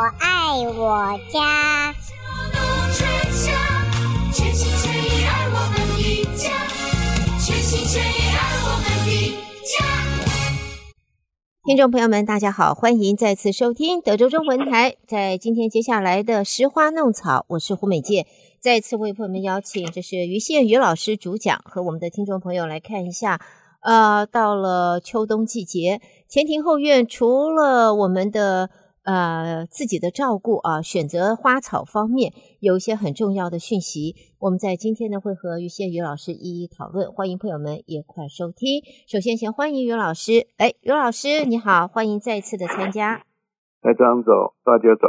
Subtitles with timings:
[0.00, 1.94] 爱我家。
[11.64, 14.96] 听众朋友们，大家好，欢迎再次收听德州中文台。
[15.06, 18.26] 在今天接下来的《拾花弄草》，我是胡美健，
[18.58, 23.40] 再次为朋友们邀请，这是于宪宇老师主讲，和我们的听众朋友来看一下。
[23.80, 28.70] 呃，到了秋冬季节，前庭后院除了我们的
[29.14, 34.14] 呃自己的照顾啊，选择花草方面有一些很重要的讯息。
[34.38, 38.82] 我们在今天呢会和于先于老师一一讨论，欢迎朋友们也快收听。
[39.06, 40.46] 首先，先欢迎于老师。
[40.58, 43.24] 哎，于老师你好，欢迎再次的参加。
[43.80, 45.08] 台长走，大家走。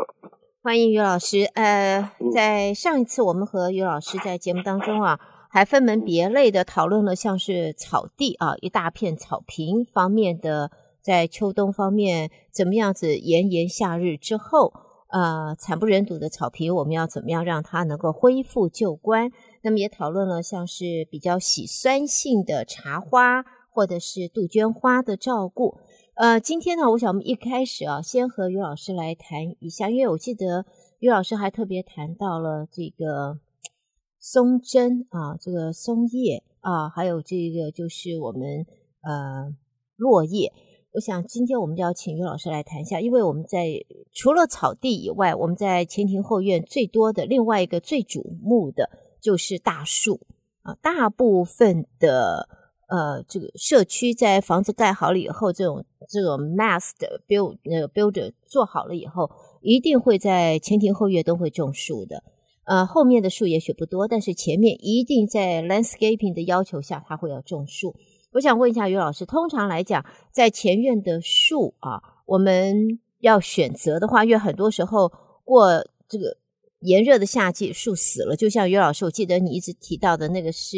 [0.64, 1.44] 欢迎于老师。
[1.56, 5.20] 呃，在上一次我们和于老师在节目当中啊，
[5.50, 14.72] 还分门别类的讨论了像是草地啊，一大片草坪方面的，在秋冬方面怎么样子炎炎夏日之后。
[15.12, 19.32] 呃，惨不忍睹的草皮，我们要怎么样让它能够恢复旧观？
[19.64, 25.80] 那么也讨论了像是比较喜酸性的茶花或者是杜鹃花的照顾。
[26.14, 30.64] 呃，今天呢，我想我们一开始啊，先和于老师来谈一下，因为我记得
[31.00, 33.40] 于老师还特别谈到了这个
[34.22, 38.64] 松针啊，这个松叶啊，还有这个就是我们
[39.02, 39.56] 呃
[39.96, 40.54] 落叶。
[40.92, 43.68] 我想今天我们就要请于老师来谈一下，因为我们在
[44.12, 48.90] 除了草地以外，我们在前庭后院最多的另外一个最瞩目的
[49.22, 50.20] 就是大树
[50.64, 50.76] 啊。
[50.82, 52.50] 大部分的
[52.88, 59.30] 呃这个社区在房子盖好了以后，这种这种 mass 的 build 那个 builder 做好了以后，
[59.62, 62.24] 一定会在前庭后院都会种树的。
[62.64, 67.96] 呃，后面的树也许不多，但是前面一定在 landscaping 的要求下，他会要种树。
[68.32, 75.12] 我想问一下于老师，通常来讲，在前院的树啊，我们要选择的话，因为很多时候
[75.44, 76.38] 过这个
[76.82, 78.36] 炎热的夏季，树死了。
[78.36, 80.78] 就像于老师，我记得你一直提到的那个是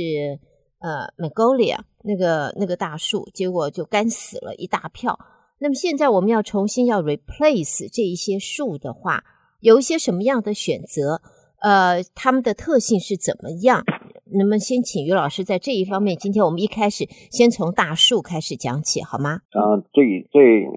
[0.80, 5.20] 呃 Magnolia 那个那个大树，结果就干死了一大票。
[5.60, 9.24] 那么现在我们要重新要 replace 这一些树的话，
[9.60, 11.22] 有一些什么样的选择？
[11.60, 13.84] 呃，它们的特性是怎么样？
[14.34, 19.42] 那么先请于老师在这一方面，今天我们一开始先从大树开始讲起，好吗？
[19.52, 20.68] 啊，最最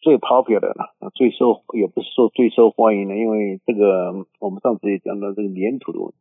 [0.00, 6.16] 最 popular 了，最受也不是说最受欢迎的，因为这个我们上次也讲到这个粘土的问题，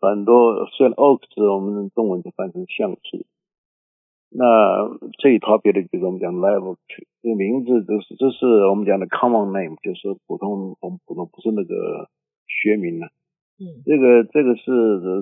[0.00, 3.26] 很多虽然 oak 是我们中文就翻成橡树，
[4.30, 4.86] 那
[5.18, 12.08] 最 popular 的就是我们讲 level tree，这个名字就是这是我们讲的 common name，就是普通我们普通不是那个
[12.46, 13.08] 学名了。
[13.54, 14.66] 嗯，这个这个是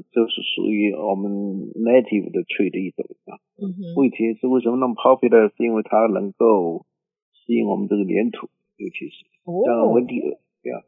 [0.08, 1.28] 就是属于我们
[1.76, 3.36] native 的 tree 的一种啊。
[3.60, 3.78] 嗯哼。
[4.00, 5.52] 问题是为什么那么 popular？
[5.54, 6.86] 是因为它能够
[7.36, 8.48] 吸引我们这个黏土，
[8.80, 9.28] 尤其是
[9.68, 10.80] 像温蒂尔这样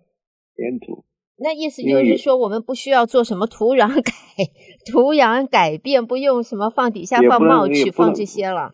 [0.56, 1.04] 黏土。
[1.36, 4.12] 那意思就是说，我们不需要做什么土壤改
[4.90, 8.72] 土壤改变，不用什么放底下放 mulch 放这些了。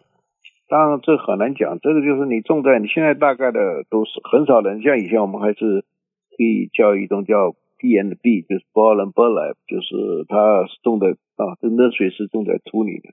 [0.69, 3.59] 当然这很难讲，这个就是你种在你现在大概的
[3.91, 5.83] 都是很少人，像以前我们还是
[6.31, 7.57] 可以叫一种叫。
[7.81, 13.09] B and B 就是 Ball and Burlap，就是它是种在啊，这个 nursery 是种在土里的。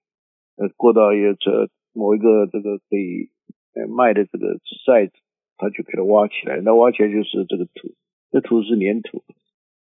[0.58, 1.38] 呃，过到一个
[1.94, 3.30] 某一个这个可以
[3.74, 5.12] 呃卖的这个 size，
[5.56, 7.96] 它就给它挖起来，那挖起来就是这个土，
[8.30, 9.24] 这土是粘土，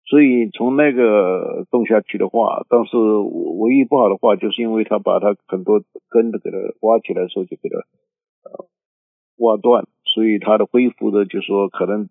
[0.05, 7.77] 所以从那个种下去的话，但是唯一不好的话，就是因为它把它很多根都给它挖起来的时候就给它
[8.47, 8.67] 呃
[9.37, 12.07] 挖断，所以它的恢复的就说可能。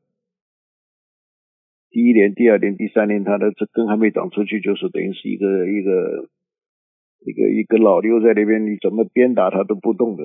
[1.94, 6.26] 第一年、第二年、第三年，它的这根还没长出去，就是等于是一个一个
[7.22, 10.24] 一个一个老瘤在那边，你怎么鞭打它都不动的，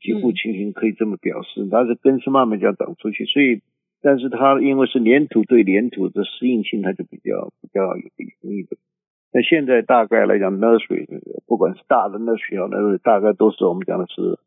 [0.00, 1.68] 几乎情形可以这么表示。
[1.70, 3.60] 它的根是慢慢这样长出去，所以，
[4.00, 8.78] 但是它因为是粘土对粘土的适应性，它就比较比较容易的。
[9.34, 11.04] 那现在大概来讲，nursery
[11.46, 14.40] 不管是大的 nursery 小的 nursery，大概都是我们讲的是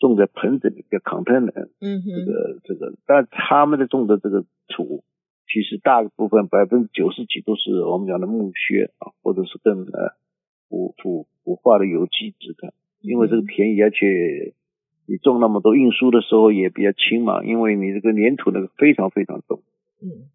[0.00, 5.04] 种在盆子里的 container，嗯哼，这个这个，但他们的种的这个土。
[5.56, 10.12] 其实大部分百分之九十几都是我们讲的木屑啊，或者是更呃
[10.68, 14.52] 腐腐腐化的有机质的，因为这个便宜，而且
[15.06, 19.62] 你种那么多运输的时候也比较轻嘛，因为你这个粘土那个非常非常重。
[20.02, 20.28] 嗯。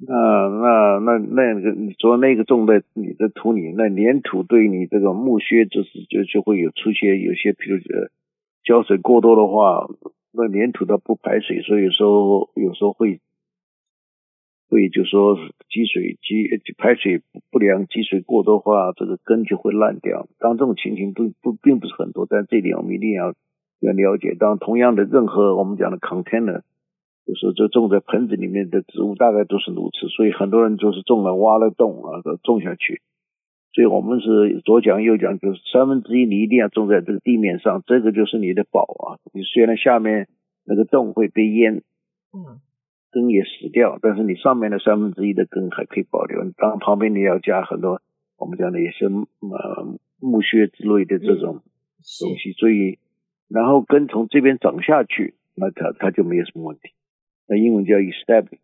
[0.00, 8.10] 那那那那个你说那个种在你的土里，那粘土对你这个木屑就是就就会有出现有些，比如呃
[8.64, 9.86] 浇水过多的话，
[10.32, 13.20] 那粘土它不排水，所以有时候有时候会。
[14.68, 15.36] 所以就说
[15.70, 20.28] 积水积排水不良，积水过多的话，这个根就会烂掉。
[20.38, 23.34] 当这种情形不不并不是很多，但这点我们一定要
[23.80, 24.34] 要了解。
[24.38, 26.60] 当同样的任何我们讲的 container，
[27.24, 33.00] 就是这种在盆子里面的植物大概都是如此，所以很多人就是种了挖了洞啊，种下去。
[33.72, 39.16] 所以我们是左讲右讲，就是三分之一你一定要种在这个地面上，这个就是你的宝啊。
[39.32, 40.26] 你虽然下面
[40.64, 41.82] 那个洞会被淹，
[42.32, 42.60] 嗯，
[43.10, 46.40] 根也死掉，但是你上面的三分之一的根还可以保留。
[46.56, 48.00] 当然旁边你要加很多
[48.36, 51.62] 我们讲的一些呃木屑之类的这种
[52.20, 52.98] 东西，所以
[53.48, 56.90] 然后根从这边长下去，那它它就没有什么问题。
[57.48, 58.58] 那英文叫 established。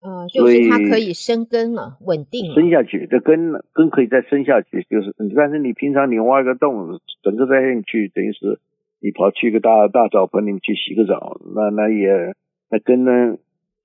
[0.00, 8.60] 嗯，就是它可以生根了，稳定了，生下去，这根根可以再生下去，就是，但是你平常你挖一个洞，整个栽进去，等于是
[9.00, 12.32] 你跑去一个大大澡盆里面去洗个澡，那那也
[12.70, 13.36] 那根呢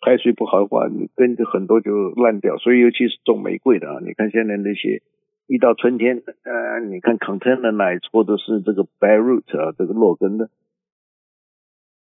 [0.04, 5.02] 排水不好的话，你根就很多就烂掉，所以尤其是种玫瑰的啊，你看现在那些
[5.48, 10.50] 一到春天，呃，你看 container nights 或者是这个 bare root 啊，这个落根的，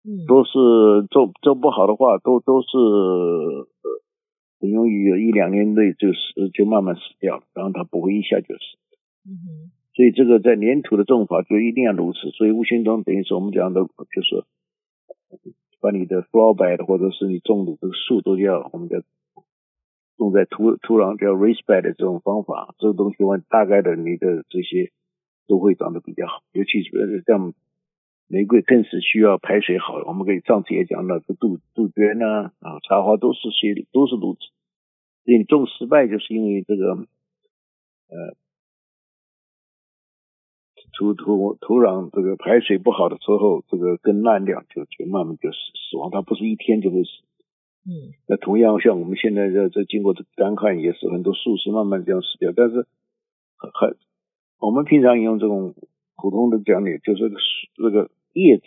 [0.05, 2.67] 嗯，都是种种不好的话，都都是。
[4.59, 8.79] 很容易有一两年内就死，就慢慢死掉了，然后它不会一下就死。
[9.29, 9.71] 嗯哼。
[9.95, 12.31] 所以这个在粘土的种法就一定要如此。
[12.31, 14.45] 所以无形中等于是我们讲的，就是
[15.81, 18.99] 把你的 flower bed 或者是你种的这个树都要我们叫
[20.17, 24.91] 种在土土壤叫 raised bed 的这种方法，这个东西话大概的你的这些
[25.47, 26.43] 都会长得比较好。
[26.53, 27.53] 尤其是像
[28.27, 30.03] 玫瑰更是需要排水好。
[30.07, 34.41] 我们可以上次也讲到，这杜杜鹃呢啊茶花都是些都是如此。
[35.25, 36.93] 你种失败，就是因为这个，
[38.09, 38.37] 呃，
[40.93, 45.57] 土土土壤这个排水不好的时候，这个根烂掉，就就慢慢就死
[45.91, 46.11] 死亡。
[46.11, 47.11] 它不是一天就会死。
[47.85, 48.13] 嗯。
[48.29, 52.53] 那同样像我们现在这这经过这干旱，也是很多树是慢慢这样死掉。
[52.55, 52.87] 但是
[53.57, 53.97] 很，
[54.61, 55.75] 我们平常用这种
[56.17, 57.37] 普通的讲理，就是这个
[57.77, 58.65] 这个叶子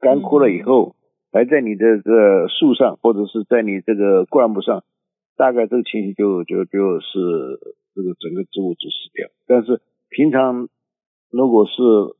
[0.00, 0.96] 干枯了以后，
[1.32, 4.82] 还在你的这个树上，或者是在你这个灌木上。
[5.38, 7.60] 大概这个情形就就就是
[7.94, 9.28] 这个整个植物就死掉。
[9.46, 10.70] 但是平常
[11.30, 11.72] 如果是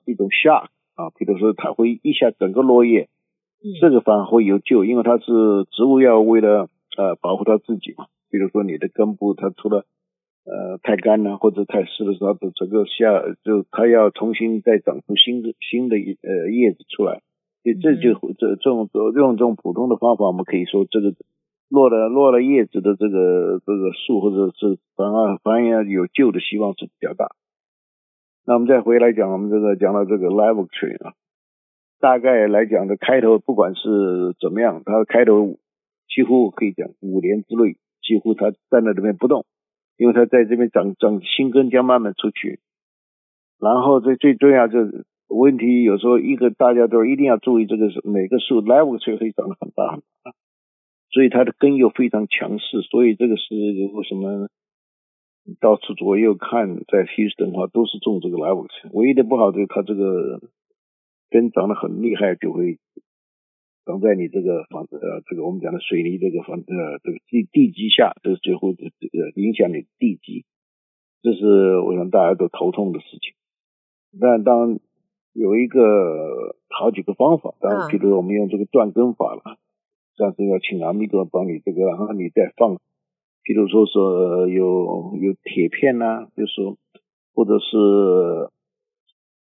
[0.05, 3.09] 一种 shock 啊，比如说它会一下整个落叶，
[3.81, 5.25] 这个反而会有救，因为它是
[5.71, 8.07] 植物要为了呃保护它自己嘛。
[8.31, 9.85] 比如说你的根部它除了
[10.45, 17.23] 呃太干了或者太湿的时候，它整个下就它要重新再长出新的新的呃叶子出来。
[17.63, 21.15] 所以这就这这种用这种普通的方法，我们可以说这个。
[21.69, 27.35] 落了落了叶子的这个这个树，或者是反而反而有救的希望是比较大。
[28.47, 31.15] 那我们再回来讲，我们这个讲到这个 live oak tree 啊，
[31.99, 35.59] 大概来讲的开头不管是怎么样，它开头
[36.09, 39.45] 几乎可以讲五年之内，几乎它站在这边不动，
[39.97, 42.61] 因为它在这边长长新根将慢慢出去。
[43.59, 50.33] 然后最最重要就是问题，有时候一个大家都一定要注意，这个是每个树 live oak tree 会长得很大很大。
[51.11, 53.55] 所以它的根又非常强势，所以这个是
[53.93, 54.49] 为什么
[55.61, 58.91] 到处左右看，在休斯顿的话都是种这个 live oak。
[58.93, 60.41] 唯一的不好就是它这个
[61.31, 62.79] 根长得很厉害，就会
[63.85, 70.45] 长在你这个房子呃，这个我们讲的水泥这个房呃这个地地基下，这是最后这个影响你地基，
[71.23, 73.35] 这是我想大家都头痛的事情。
[74.21, 74.79] 但当
[75.33, 79.59] 有一个好几个方法，当然，比如我们用这个断根法了。
[80.17, 82.81] 上次要请阿弥陀帮你这个，然后你再放，
[83.47, 86.77] 比如说说有有铁片呐、啊，就是说
[87.33, 87.77] 或者是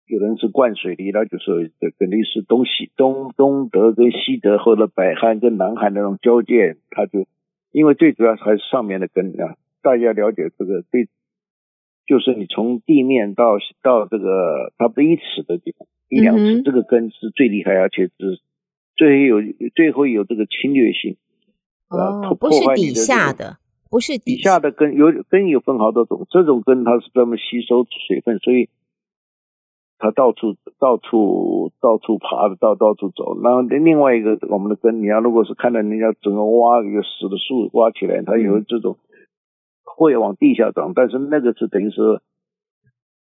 [0.06, 7.26] 有人是灌水泥，那就是这肯定是东西东东德跟西德或者北韩跟南韩那种交界，它就
[7.72, 11.08] 因为最主要还是上面的根啊，大家了解这个对，
[12.06, 18.40] 就是你从地面到到这个差不多一尺的地方，一两尺，这个根是最厉害，而且是。
[18.96, 19.36] 最有
[19.76, 21.16] 最后有这个侵略性，
[21.88, 23.58] 哦，不是底下的，
[23.90, 28.68] 不是底下的根有根有分好多种，这种根它是专门吸收水分，所以
[29.98, 33.40] 它到处到处到处爬的，到到处走。
[33.42, 38.96] 然后另外一个我们的根，你要如果是看到人家整个挖一个死的树挖起来，它有这种
[39.84, 42.20] 会往地下长，但是那个是等于是。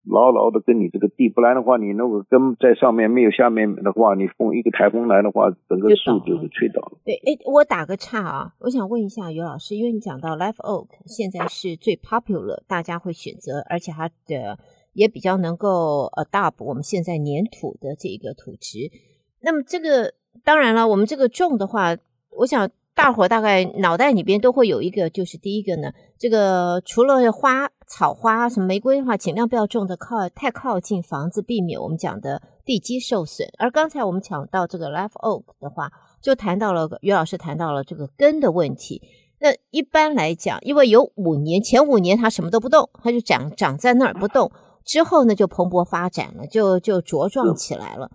[0.08, 6.98] 牢牢的跟你这个地，不然的话，你如果根在上面没有下面的话，你风一个台风来的话，整个树就是吹倒了。
[7.04, 14.58] 对，哎，我打个岔啊，我想问一下尤老师，因为你讲到 live oak 现在是最 popular，大家会选择，而且它的
[14.94, 18.92] 也比较能够 adopt 我们现在黏土的这个土质。
[19.42, 21.98] 那么这个当然了，我们这个种的话，
[22.38, 27.70] 我想大伙大概脑袋里边都会有一个，就是第一个呢，这个除了花。
[27.88, 33.48] 草花什么玫瑰的话，尽量不要种的靠太靠近房子，避免我们讲的地基受损。
[33.58, 39.02] 而刚才我们讲到这个 live oak 的话，就谈到了于老师谈到了这个根的问题。
[39.40, 44.52] 那一般来讲，因为有五年，前五年它什么都不动，它就长长在那儿不动，
[44.84, 48.10] 之后呢就蓬勃发展了，就就茁壮起来了。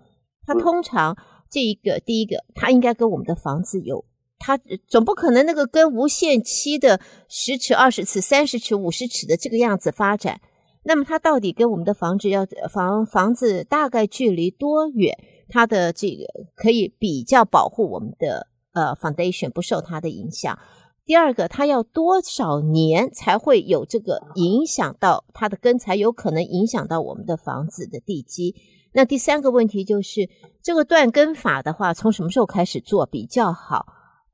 [0.45, 1.15] 它通常
[1.49, 4.03] 这一个第一个，它应该跟我们的房子有。
[4.43, 10.41] 它总不可能那个根无限期的十尺、二十尺、三十尺、五十尺的这个样子发展，
[10.83, 15.15] 那么它到底跟我们的房子要房房子大概距离多远？
[15.47, 20.57] 它的这个可以比较保护我们的呃 foundation 不受它的影响。
[21.05, 28.55] 第二个，它要多少年才会有这个影响到它的根，才有可能影响到我们的房子的地基？
[28.93, 30.29] 那第三个问题就是
[30.63, 33.85] 这个断根法的话，从什么时候开始做比较好？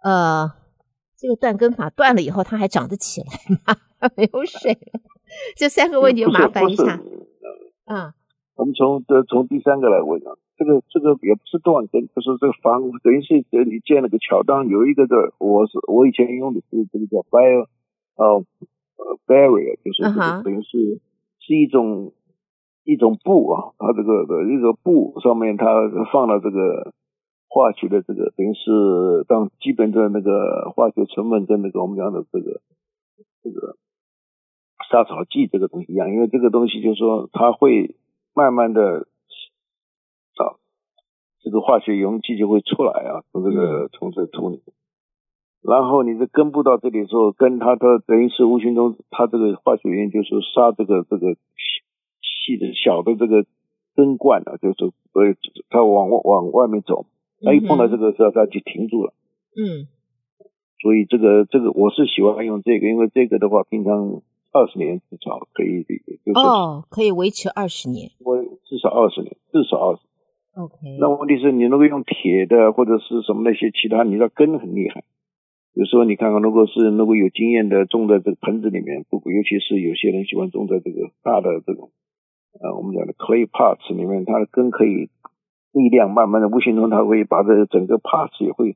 [0.07, 0.49] 呃，
[1.17, 3.27] 这个断根法断了以后，它还长得起来
[3.65, 3.75] 吗？
[4.15, 5.01] 没有水了。
[5.57, 6.97] 这三个问题麻烦一下。
[7.87, 8.13] 嗯，
[8.55, 17.67] 我们从这从第三个来问啊，这个这个也不是断根，就是这个房等于是你建了个桥当有一个的，我是我以前用的是这个叫 bio
[18.15, 18.45] 呃
[18.95, 21.01] 呃 barrier，就是这个等于是
[21.39, 22.13] 是一种
[22.85, 25.65] 一种布啊，它这个的一个布上面它
[26.13, 26.93] 放了这个。
[27.49, 32.61] 化学的这个等于是当基本的那个化学成分跟那个我们讲的这个
[33.41, 33.77] 这个
[34.91, 37.95] 杀草剂这个东西一样，因为这个东西就是说它会
[38.33, 39.07] 慢慢的
[40.35, 40.59] 啊，
[41.41, 44.61] 这个化学溶剂就会出来啊，从这个从这土里，
[45.61, 51.35] 然后你的根部到这里的时候，跟它的等于是无形中它这个化学原因就是杀这个这个
[52.21, 53.45] 细的小的这个
[53.95, 55.35] 根冠啊，就是呃
[55.69, 57.05] 它往往外面走。
[57.41, 59.13] 他一碰到这个时候，他就停住了。
[59.55, 59.87] 嗯，
[60.81, 65.83] 所以这个这个我是喜欢用这个，因为这个的话，平常二十年至少可以，
[66.25, 68.09] 就是哦，可以维持二十年。
[68.23, 70.01] 我至少二十年，至少二十。
[70.59, 70.97] OK。
[70.99, 75.03] 那问题是你如果用铁的或者是什么那些其他，你的根很厉害。
[75.73, 81.91] 有时候你看看，如果是如果有经验的种在这个盆子里面，不，尤其是有些人喜欢种在这个大的这种
[82.59, 85.09] 呃我们讲的 clay pots 里面，它的根可以。
[85.77, 88.75] 力量慢慢的无形中，它会把这个整个 parts 也会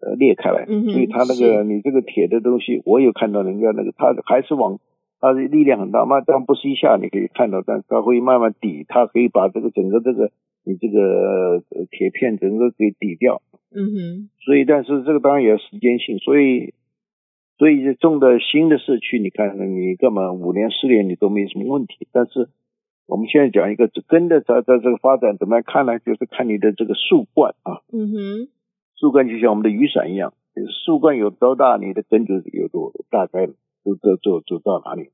[0.00, 4.78] 呃裂开来，嗯、所以它那个你这个铁的东西，我有看到人家那个，它还是往
[5.20, 10.30] 它的力量很大嘛，但不是一下你可以看到，但它会慢慢抵，它可以把这个整个这个
[10.64, 13.42] 你这个铁片整个给抵掉。
[13.74, 14.28] 嗯哼。
[14.44, 16.72] 所以，但是这个当然也要时间性，所以
[17.58, 22.48] 所以种的新的社区，你看你干嘛五年四年你都没什么问题，但是。
[23.10, 25.98] 我们现在讲一个根的在在这个发展怎么样看呢？
[25.98, 28.48] 就是看你的这个树冠啊，嗯哼，
[28.94, 30.32] 树冠就像我们的雨伞一样，
[30.86, 33.48] 树冠有多大，你的根就有多大概
[33.84, 35.10] 就就就就到哪里。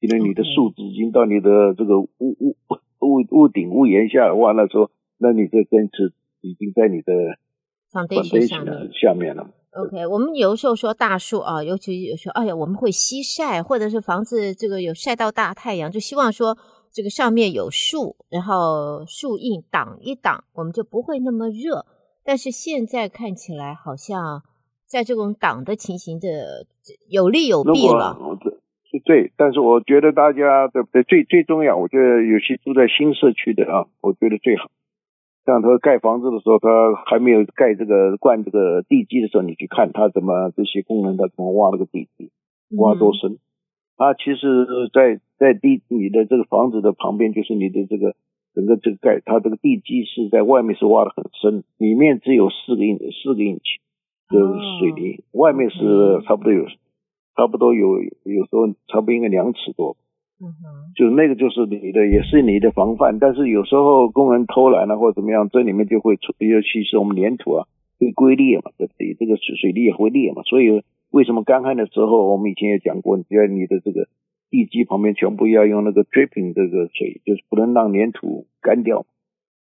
[0.00, 2.56] 因为你的树枝已经到你的这个屋屋
[2.98, 7.12] 屋屋顶屋檐下完了之后，那你这根是已经在你的
[7.92, 9.48] foundation 下面了。
[9.74, 16.58] OK，我们有时候说大树啊，尤其有时候，哎呀，我们会西晒，或者是房子这个有晒到大太阳，就希望说。
[16.92, 21.86] 这个上面有树，然后树荫挡一挡，我们就不会那么热。
[22.22, 24.42] 但是现在看起来好像
[24.86, 26.66] 在这种挡的情形的
[27.08, 28.16] 有利有弊了。
[28.90, 31.02] 对，对，但是我觉得大家对不对？
[31.04, 34.70] 最最重要，我觉得有些住在新社区的啊，我觉得最好。
[35.46, 36.68] 像他盖房子的时候，他
[37.06, 42.30] 还没有盖这个灌这个地基的时候，你去看他怎么这些工人他怎么挖那个地基，
[42.76, 43.32] 挖多深。
[43.32, 43.38] 嗯
[43.96, 48.16] 它其实，在在地你的这个房子的旁边，就是你的这个
[48.54, 53.78] 整个这个盖，它这个地基是在外面是挖的很深，里面只有四个英四个英尺
[54.28, 54.40] 的
[54.80, 56.66] 水泥，外面是差不多有
[57.36, 59.96] 差不多有有时候差不多应该两尺多，
[60.40, 67.66] 嗯哼，就是那个就是你的也是你的防范，但是有时候工人偷懒了或者怎么样，这里面就会出，尤其是我们粘土啊
[68.00, 69.14] 会龟裂嘛，对不对？
[69.14, 70.82] 这个水水泥也会裂嘛，所以。
[71.12, 74.08] 为什么干旱的时候，我们以前也讲过，只要你的这个
[74.48, 79.04] 地基旁边全部要用那个 dripping 这个水，就是不能让粘土干掉，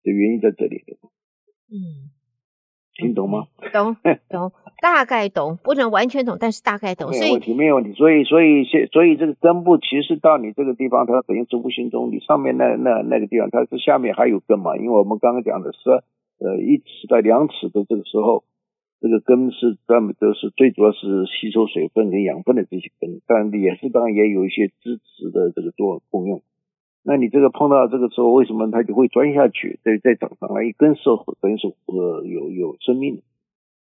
[0.05, 0.85] 的原因在这里。
[1.69, 2.15] 嗯，
[2.95, 3.49] 听懂吗？
[3.73, 3.97] 懂
[4.31, 7.11] 懂， 大概懂，不能完全懂，但是大概懂。
[7.11, 7.93] 没有问题，没有问题。
[7.95, 14.77] 所以，所以，所以，所以这个根部其实到你这个地方，它等于是无形中，你上面那那那个地方，它是下面还有根嘛？
[14.77, 15.91] 因为我们刚刚讲的是，
[16.39, 18.45] 呃，一尺到两尺的这个时候。
[19.03, 26.41] 这个根是专门都是最主要是吸收水分跟养分的这些根，但也是当然也有一些支持的这个作功用。
[27.03, 30.63] 那你这个碰到这个时候，为什么它就会钻下去，再再长上来？
[30.63, 31.03] 一根是
[31.41, 33.23] 等于是呃有有生命的，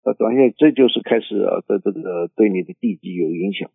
[0.01, 3.69] 它钻下去，这就是开始啊，在这个对你的地基有影响。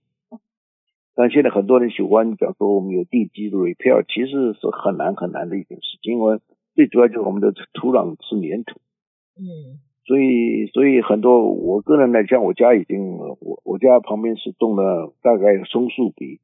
[1.14, 6.40] 但现在很多人喜欢讲说我们有地基的 repair，其实是很难很难的一件事情，因为
[6.74, 8.80] 最主要就是我们的土壤是粘土。
[9.38, 9.78] 嗯。
[10.06, 16.38] 所以，所以很多我个人来讲，我家已经我我家旁边是种了大概松树比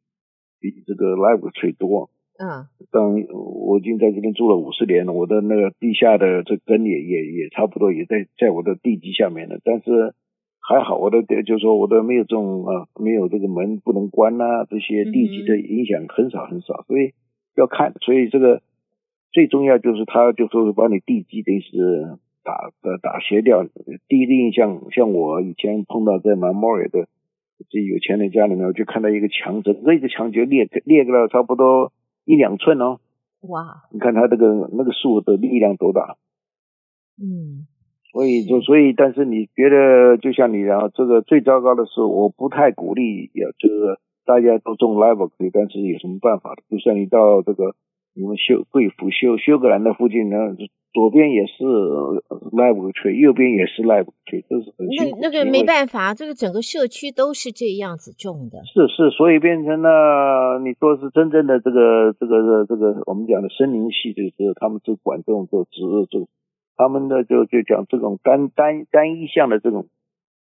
[0.59, 2.11] 比这个 live tree 多。
[2.43, 2.67] 嗯。
[2.91, 3.01] 但
[3.31, 9.61] 我已经在这边住了五十年了，我的那个地下的这根也也也差不多也在在我的地基下面了。
[9.63, 10.13] 但是
[10.59, 16.85] 还好，我的就是说我的没有这种啊，没有这个门不能关呐、啊，这些地基的影响很少很少。
[16.89, 17.13] 所以
[17.55, 18.61] 要看，所以这个
[19.31, 22.19] 最重要就是他就说是把你地基等于是。
[22.43, 23.65] 打打打斜掉，
[24.09, 27.09] 第一个印象，像我以前碰到在 Memorial 的
[27.69, 31.93] 这有钱人家里面，我就看到一个墙，整个一个墙就裂裂个了差不多
[32.25, 32.99] 一两寸哦。
[33.43, 33.85] 哇！
[33.93, 36.17] 你看他这个那个树的力量多大？
[37.21, 37.67] 嗯。
[38.13, 46.63] 所以就所以，但是你觉得就像你然后这个最糟糕的是，我不太鼓励要这个大家都种 Live Oak，但是有什么办法的？
[46.69, 47.75] 就像你到这个
[48.15, 50.37] 你们休贵府休休格兰的附近呢？
[50.93, 51.65] 左边也是
[52.53, 54.75] live tree，右边也是 live tree，这是。
[54.79, 58.61] 那那个没办法，这个整个社区都是这样子种的。
[58.69, 66.29] 是是，所以变成了你说是真正的这个这个这个我们讲的森林系，就是他们是管这种这植物，就
[66.77, 69.87] 他们的就就讲这种单单单一项的这种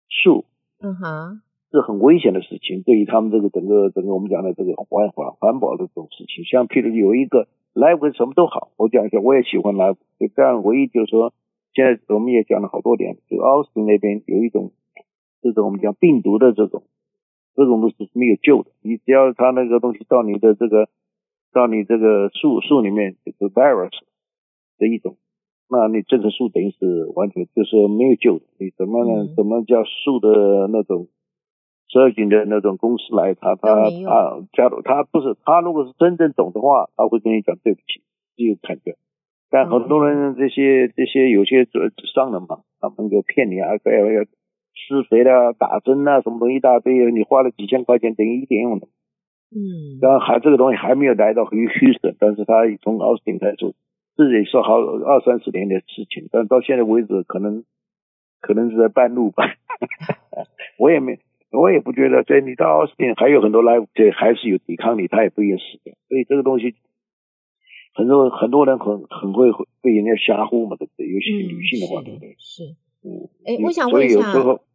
[0.08, 0.44] 树，
[0.80, 7.48] 嗯哼，是很危险的事情，对于他们这个整个整个我们讲的这个环环环保的这种事情，像譬如有一个。
[7.76, 9.98] Live 什么都好，我讲一下，我也喜欢 Live。
[10.34, 11.34] 但唯一就是说，
[11.74, 14.72] 现在我们也讲了好多点，就奥斯汀那边有一种
[15.42, 16.84] 这种我们讲病毒的这种，
[17.54, 18.70] 这种东西是没有救的。
[18.80, 20.88] 你只要它那个东西到你的这个
[21.52, 23.92] 到你这个树树里面，就是 virus
[24.78, 25.18] 的一种，
[25.68, 28.46] 那你这棵树等于是完全就是没有救的。
[28.58, 29.34] 你怎么呢？
[29.36, 31.08] 怎么叫树的那种？
[31.88, 38.02] 设计的那种公司来，他他他，假如他不是他，如果是真正懂的话，他会跟你讲对不起，
[38.36, 38.94] 这有砍掉。
[39.48, 41.64] 但很多人这些这些有些
[42.14, 44.24] 商人嘛，他们就骗你啊，要要
[44.74, 48.88] 施肥啦、打针啊，什么东西一大堆，你花了几千块钱等于一点用的。
[49.54, 50.02] 嗯。
[50.02, 53.74] 然后还这个东西还没有来到于休斯顿，但是他从奥斯汀开始，
[54.16, 57.62] 这也是好二三十年的事情，但到现在为止，可能
[58.40, 59.44] 可能是在半路吧。
[60.78, 61.20] 我也没。
[61.52, 65.94] 我也不觉得，在你到奥斯汀还有很多 live，，这还是有抵抗力，他也不愿意死掉。
[66.08, 66.74] 所以这个东西，
[67.94, 69.46] 很多很多人很很会
[69.80, 71.06] 被人家吓唬嘛，对不对？
[71.06, 72.34] 尤其是女性的话，对不对？
[72.38, 72.64] 是。
[73.04, 73.30] 嗯。
[73.46, 74.20] 哎，我想问一下，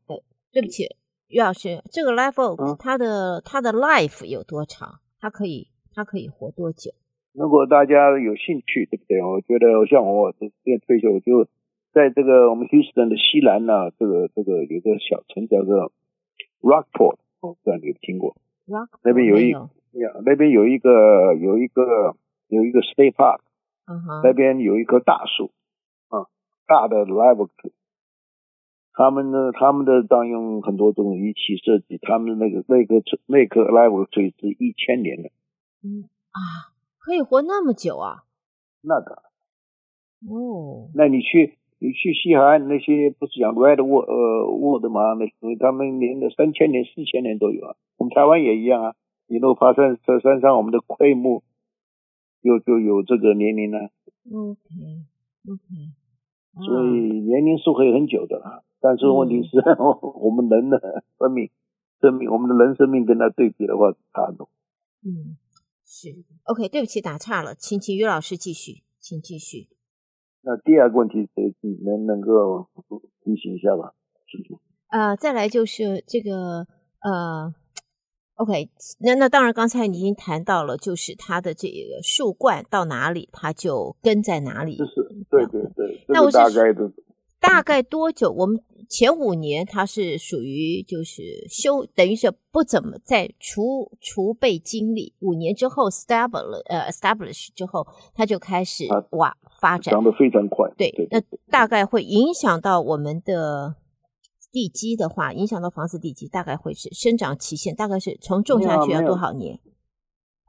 [0.07, 0.85] 对，对不起，
[1.27, 5.01] 于老师，这个 Live Oak 它的它的 life 有多长？
[5.19, 6.91] 它可以它可以活多久？
[7.33, 9.21] 如果大家有兴趣，对不对？
[9.21, 11.45] 我觉得像我这边退休，就
[11.93, 15.91] 在这个我们休斯顿的西南呢，这个这个有个小城叫做。
[16.61, 18.35] Rockport，哦，不知道你有听过
[18.67, 22.15] ？Rockport 那边有一呀，那边有一个有一个
[22.47, 23.39] 有一个 State Park，
[24.23, 25.51] 那边有一棵大树，
[26.09, 26.27] 啊，
[26.67, 27.71] 大的 Live Oak，
[28.93, 35.29] 他们呢，他们的当用很多种仪器设计，他们那个那个那棵 Live Oak 是一千年的，
[35.83, 38.23] 嗯啊，可以活那么久啊？
[38.81, 39.23] 那个，
[40.29, 41.57] 哦，那你去。
[41.81, 45.17] 你去西海岸那些不是讲 Redwood 呃 wood 吗？
[45.17, 47.75] 那他们连的三千年、四千年都有啊。
[47.97, 48.93] 我们台湾也一样啊。
[49.25, 51.41] 你如果爬山在山上，我们的桧木
[52.43, 53.89] 就就有这个年龄了。
[54.29, 54.61] OK
[55.49, 55.65] OK，
[56.63, 56.89] 所以
[57.25, 59.77] 年龄是可以很久的，但是问题是，嗯、
[60.21, 61.49] 我们人的生命
[61.99, 64.47] 生命，我们的人生命跟它对比的话差很多。
[65.03, 65.35] 嗯，
[65.83, 66.09] 是
[66.43, 66.69] OK。
[66.69, 69.67] 对不起，打岔了，请请于老师继续，请继续。
[70.43, 71.29] 那第二个问题，
[71.61, 72.67] 你能能够
[73.23, 73.93] 提醒一下吧？
[74.27, 74.61] 是不是？
[74.89, 76.65] 呃，再来就是这个
[77.01, 77.53] 呃
[78.35, 84.77] ，OK，那那当然，刚才你已经谈到了，就是它的这个树冠到哪里，它就根在哪里。
[84.77, 86.03] 就是，对对对。
[86.07, 86.91] 那我大概的，
[87.41, 88.31] 大概多久？
[88.31, 95.13] 我们前五年它是属于就是休，等于是不怎么在储储备精力。
[95.19, 99.27] 五年之后 establish 呃 establish 之后，它就开始哇。
[99.27, 103.75] 啊发展长得非常快，对，那大概会影响到我们的
[104.51, 109.59] 地基的话，影响到房子地基，大概会是生长期限，大概是从种下去要多少年？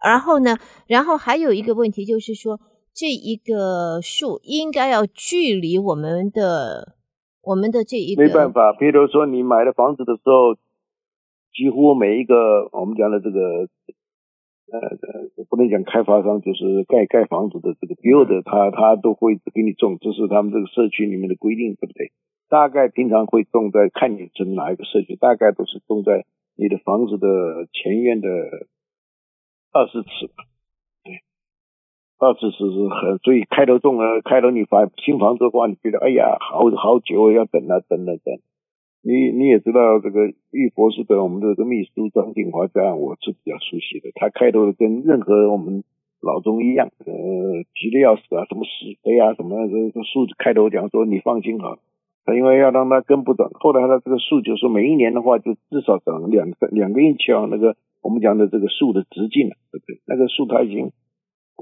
[0.03, 2.59] 然后呢，然后还有一个问题就是说，
[2.95, 6.97] 这一个树应该要距离我们的
[7.43, 10.55] 我们的这一个没办法，比如说你买了房子的时候，
[11.53, 13.69] 几乎每一个我们讲的这个。
[14.73, 22.11] 呃呃，不能讲开发商，就是盖盖房子的这个 builder，他他都会给你种，这是他们这个社区里面的规定，对不对？
[22.49, 26.25] 大概平常会种在看你是哪一个社区，大概都是种在
[26.57, 28.29] 你的房子的前院的
[29.73, 30.52] 二十尺，对，
[32.23, 38.39] 二十尺是很，所以开头中了，开头你房新房子的话，你觉得哎呀，好好久要等啊等啊等。
[39.03, 44.15] 你你也知道这个玉博士的我们的这个秘书张景华这样，我是比较熟悉的。
[44.15, 45.83] 他开头跟任何我们
[46.23, 47.11] 老中医一样，呃，
[47.75, 48.71] 急得要死啊，什么死
[49.03, 51.79] 飞啊，什么这个数开头讲说你放心好。
[52.25, 59.99] 他因为要让他跟不长，后来他这个树就是每一年的话就至少长两个两个英尺啊，那个我们讲的这个树的直径啊，对不对？
[60.07, 60.93] 那个树他已经。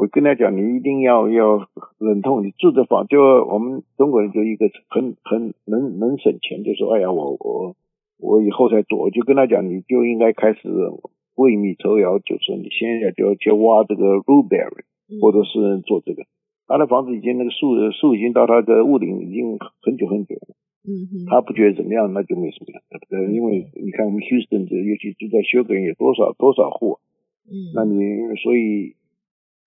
[0.00, 7.76] 我跟他讲，你一定要要忍痛，你住的房就我们中国人就一个很很能能省钱，就说哎呀，我我
[8.18, 10.70] 我以后再做，我就跟他讲，你就应该开始
[11.34, 14.88] 未雨绸缪，就是你现在就要去挖这个 blueberry，
[15.20, 16.24] 或者是做这个。
[16.66, 20.56] 他的房子已经那个树树已经到他的屋顶已经很久很久了，
[20.88, 23.34] 嗯，他不觉得怎么样，那就没什么了，对不对？
[23.36, 27.00] 因为你看我们休斯顿这尤其住在休格有多少多少户，
[27.44, 28.00] 嗯，那你
[28.42, 28.94] 所以。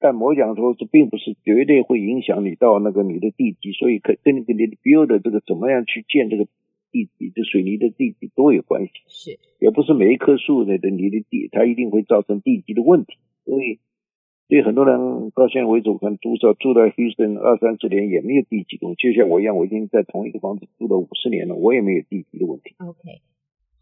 [0.03, 6.45] 但我讲说，这并不是绝对会影响你到那个你的地基，所以可跟你跟你的 build 的这个怎么样去建这个
[6.91, 8.91] 地基，这水泥的地基都有关系。
[9.07, 13.13] 是，也不是每一棵树的的你的地，它一定会造成地基的问题。
[13.45, 13.79] 所以，
[14.49, 22.75] 所以很多人到现在为止，可能住在住在 Houston 二三十年也没有地基的问题，就像我一样，我已经在同一个房子住了五十年了，我也没有地基的问题。
[22.79, 22.99] OK。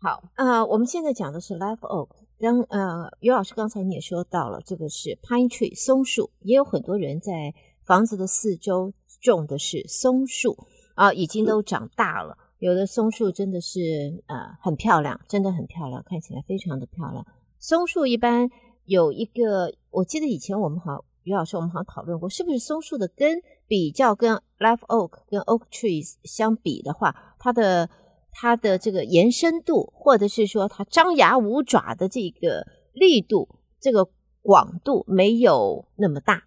[0.03, 2.09] 好，呃，我们现在讲的是 Live Oak。
[2.39, 10.57] 刚，呃，于老师刚才你也说到了，这个是 Pine Tree 松树，也有很多人在房子的四周种的是松树
[10.95, 12.35] 啊，已经都长大了。
[12.57, 17.23] 有的松树真的是呃很漂亮，真的很漂亮，看起来非常的漂亮。
[17.59, 18.49] 松树一般
[18.85, 27.87] 有一个，我记得以前我们好，于老师我们好像讨论过，是不是松树的根比较跟 Live Oak 跟 Oak Trees 相比的话，它的
[28.31, 33.47] 它的这个延伸度，或者是说它张牙舞爪的这个力度，
[33.79, 34.07] 这个
[34.41, 36.43] 广度没有那么大，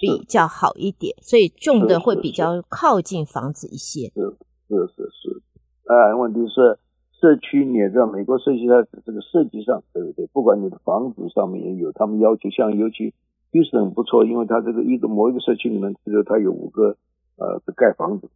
[0.00, 4.12] 比较好一点，所以种的会比较靠近房子一些。
[4.14, 4.36] 是
[4.68, 5.42] 是是是，
[5.86, 6.78] 哎，问题是
[7.20, 10.26] 社区你也知道，美国社区它这个设计上，对不对？
[10.28, 13.12] 不管你的房子上面也有他们要求，像尤其
[13.50, 16.96] 律师很不错，因为它这个一个某一个社区里面，其实它有五个
[17.36, 18.30] 呃盖房子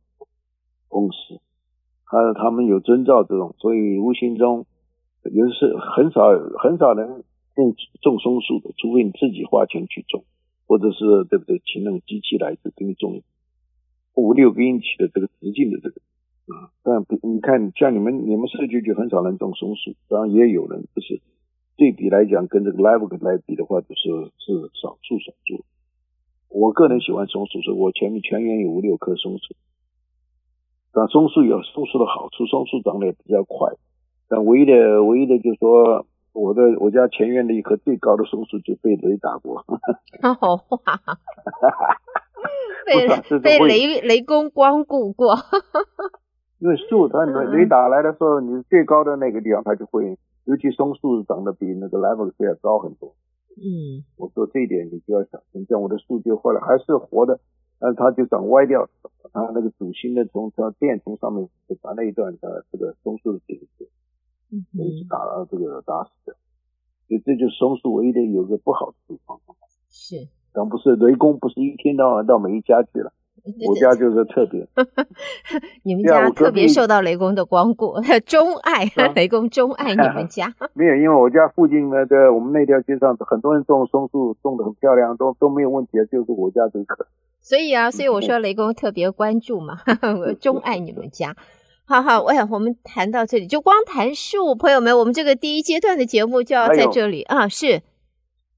[0.89, 1.41] 公司。
[2.09, 4.65] 还有他们有遵照这种，所以无形中
[5.25, 6.31] 也是很少
[6.63, 10.25] 很少人种种松树的，除非你自己花钱去种，
[10.69, 13.23] 或者是对不对，请那种机器来就给你种
[14.15, 16.01] 五六个英尺的这个直径的这个
[16.55, 16.71] 啊。
[16.85, 21.21] 但你看像你们你们社区就很少人种松树，当然也有人，就是
[21.77, 25.65] 对比来讲跟这个 Live Oak 来比的话，就是是少数少数。
[26.49, 29.57] 我个人喜欢松树，所以我前面全园有五六棵松树。
[30.97, 33.71] 但松树有松树的好处，松树长得也比较快。
[34.29, 39.63] 但唯一的唯一的就是说，我的我家前院的一棵最高的松树就被雷打过。
[40.23, 40.81] 好 哇！
[42.89, 43.07] 被
[43.41, 45.35] 被雷雷公光顾过。
[46.61, 53.15] 因为树它雷雷打来的时候，你最高的那个地方它就会，尤其松树长得比那个 Live Oak 要高很多。
[53.59, 55.67] 嗯，我说这一点你就要小心。
[55.69, 57.39] 像我的树就后来还是活的。
[57.79, 58.89] 但是它就长歪掉，
[59.33, 63.89] 它那个主心的从它电从上面就把那一段的这个松树的顶子，
[64.51, 66.35] 嗯，也是打了这个打死掉，
[67.09, 69.41] 所以这就是松树唯一的有个不好的地方。
[69.89, 73.13] 是，但不是雷公不是一天到晚到每一家去了。
[73.67, 74.67] 我家就是特别，
[75.85, 77.95] 你们家特别受到雷公的光顾，
[78.27, 80.53] 钟爱 雷公钟爱你们家。
[80.75, 87.07] 没有，因为我家附近那个我们那条街上很多人种松树，种的很漂亮，都都没有问题，就是我家这个。
[87.41, 89.79] 所以啊，所以我说雷公特别关注嘛，
[90.21, 91.37] 我钟爱你们家。
[91.85, 97.81] 好好，我想我们谈到这里，就光谈树，朋友们，我们这个第一阶段的节目就要在这里啊，是。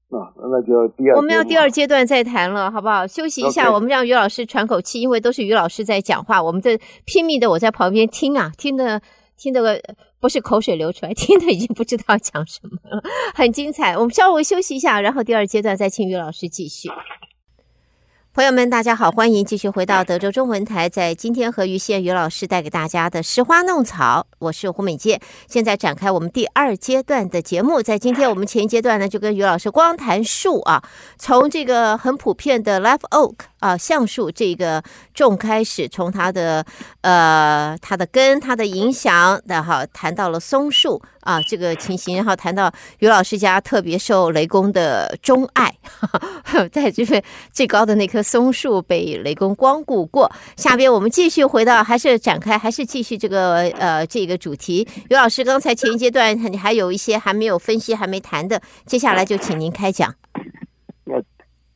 [0.09, 3.05] 啊，那就第二，我们要第二阶段再谈了，好不好？
[3.05, 8.99] 休息一下.我们让于老师喘口气，因为都是于老师在讲话，我们在拼命的我在旁边听啊，听的
[9.37, 9.79] 听的个
[10.19, 13.03] 不是口水流出来，听的已经不知道讲什么了，
[13.35, 13.95] 很精彩。
[13.95, 16.89] 我们稍微休息一下，然后第二阶段再请于老师继续。
[18.39, 20.87] 朋友们，大家好，欢迎继续回到德州中文台。
[20.87, 25.19] 在今天和于宪于老师带给大家的《拾花弄草》，我是胡美健。
[25.49, 27.83] 现在展开我们第二阶段的节目。
[27.83, 30.81] 在今天我们前一阶段呢，就跟于老师光谈树啊，
[31.17, 36.65] 从这个很普遍的 Live Oak 啊橡树这个种开始，从它的
[37.01, 41.01] 呃它的根、它的影响，然后谈到了松树。
[41.21, 45.71] 啊，这个情形，然后谈到于老师家特别受雷公的钟爱，
[46.71, 50.31] 在这边最高的那棵松树被雷公光顾过。
[50.55, 54.87] 下边我们继续回到，还是展开，还是继续这个呃这个主题。
[55.09, 60.15] 于老师刚才前一阶段你还有一些还没有分析、还没谈的，接下来就请您开讲。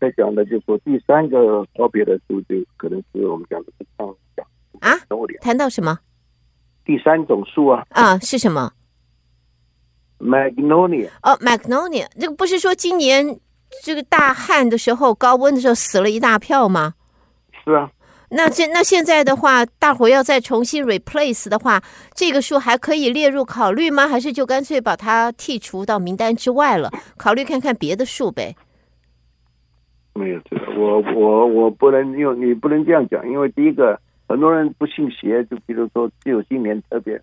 [0.04, 4.46] 那再讲的就是说第三个特别的树，就可能是我们讲的上讲
[4.82, 5.00] 啊，
[5.40, 5.98] 谈到什么？
[6.84, 7.86] 第三种树啊？
[7.90, 8.74] 啊，是什么
[10.20, 11.08] ？Magnolia。
[11.22, 13.40] 哦，Magnolia，这个不是说今年
[13.82, 16.96] 这个大旱的时候，高温的时候死了一大票吗？
[17.64, 17.90] 是啊。
[18.30, 21.82] 那这那现在的话，大伙要再重新 replace 的话，
[22.14, 24.08] 这个树还可以列入考虑吗？
[24.08, 26.92] 还是就干脆把它剔除到名单之外了？
[27.16, 28.54] 考虑看看别的树呗。
[30.14, 37.20] 没有这个，我我我不能用，你不能这样讲，因为第一个，很多人不信邪，就比如说只有今年特别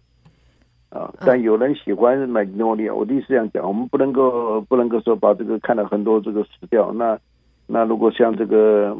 [0.90, 7.18] 啊，但有人喜欢 Magnolia，我的意思这样讲，我们不能够不能够说把这个看到很多这个死掉，那
[7.66, 8.96] 那如果像这个。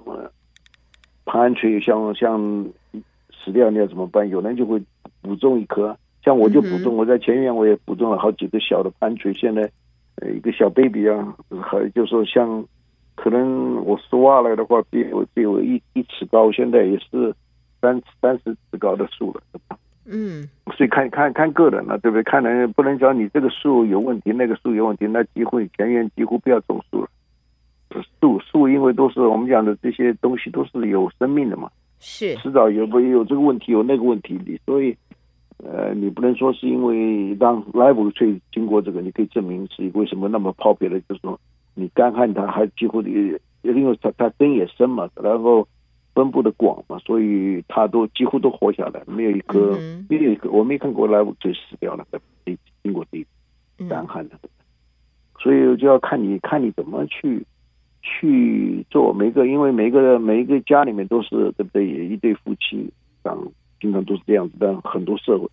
[1.27, 2.67] 盘垂像像
[3.45, 4.29] 死掉，你要怎么办？
[4.29, 4.83] 有人就会
[5.23, 9.33] 补种一棵，像我就补种，我在前院我也补种了好几个小的潘垂。
[9.33, 9.71] 现在
[10.17, 12.65] 呃一个小 baby 啊，还就说像
[13.15, 17.35] 可能我是挖来的话，比我比我一一尺高，现在也是
[17.81, 19.43] 三三十尺高的树了。
[20.07, 22.23] 嗯，所以看看看个人了，对不对？
[22.25, 27.09] 看人不能讲你这个树有问题，那个树有问题，那几乎全员几乎不要种树了。
[28.21, 34.97] 树树，因为都是我们讲的这些东西都是有生命的嘛，是迟早有不有这个问题，有那个问题你，所以
[35.59, 41.39] 呃，你不能说是因为当 live tree 经过这个，你可以证明是为什么那么 popular，就是说
[41.81, 43.09] 你干旱它还几乎的，
[43.63, 45.67] 因为它它根也深嘛，然后
[46.15, 52.07] 分布的广嘛，所以它都几乎都活下来，没有一棵、嗯、没有一个我没看过 live tree 死掉了，
[52.83, 53.27] 经过这
[53.89, 54.49] 干旱的，嗯、
[55.41, 57.45] 所以就要看你看你怎么去。
[58.03, 61.87] 去做每个，因为每个每一个家里面都是对不对？
[61.87, 62.91] 一对夫妻，
[63.23, 63.37] 啊，
[63.79, 64.55] 经常都是这样子。
[64.59, 65.47] 但很多社会，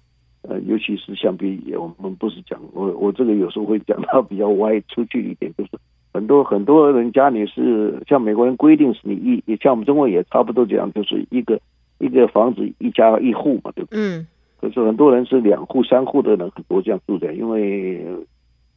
[0.43, 5.71] 呃，尤其是像比我们不是讲我我这个有时候会讲到比较歪出去一点，就是
[6.13, 11.59] 很多很多人家里是像美国人规定是你一，也像我们中国也差不多这样，就是一个
[11.99, 13.99] 一个房子一家一户嘛，对不对？
[13.99, 14.27] 嗯。
[14.59, 18.05] 可是很多人是两户三户的人很多这样住的，因为。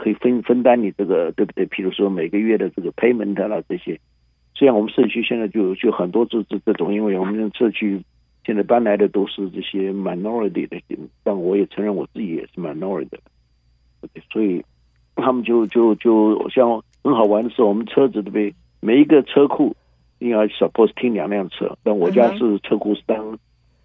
[0.03, 1.67] 可以分分担你这个对不对？
[1.67, 4.01] 譬如说每个月的这个 payment 啦这些，
[4.55, 8.03] 虽然我们社区现在就就很多这这这种，因为我们社区
[8.47, 10.81] 现在搬来的都是这些 minority 的，
[11.23, 13.19] 但我也承认我自己也是 minority 的，
[14.33, 14.65] 所以
[15.17, 18.55] 他们就就就像很好玩的是，我们车子对不对？
[18.81, 19.75] 每一个车库
[20.19, 23.39] 应该 suppose 停两辆车，但我家是车库是当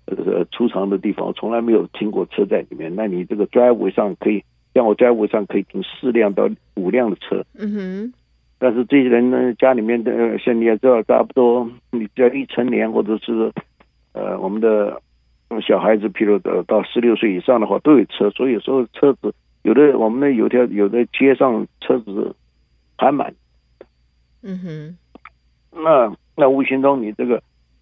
[0.05, 2.93] 呃储藏的地方，从来没有停过车在里面。
[2.95, 4.43] 那你这个 driveway 上可以。
[4.73, 8.13] 像我在路上可以停四辆到五辆的车，嗯哼。
[8.59, 13.53] 但是这些人呢，家里面的像你也知道，差不多你只要一成年或者是
[14.11, 15.01] 呃我们的
[15.65, 18.29] 小孩子，譬如到到十六岁以上的话，都有车。
[18.31, 22.35] 所以有时候车子有的我们那有条有的街上车子
[22.97, 23.33] 排满，
[24.41, 24.97] 嗯哼。
[25.71, 27.41] 那那无形中你这个。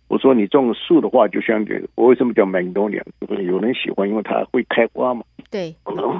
[0.09, 3.01] 我说你种树的话，就像这个，我为什么叫 Magnolia？
[3.21, 5.23] 就是有人喜欢，因为它会开花嘛。
[5.49, 5.75] 对，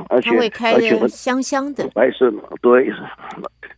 [0.10, 2.42] 而且会开而且香香的，白色嘛。
[2.60, 2.92] 对，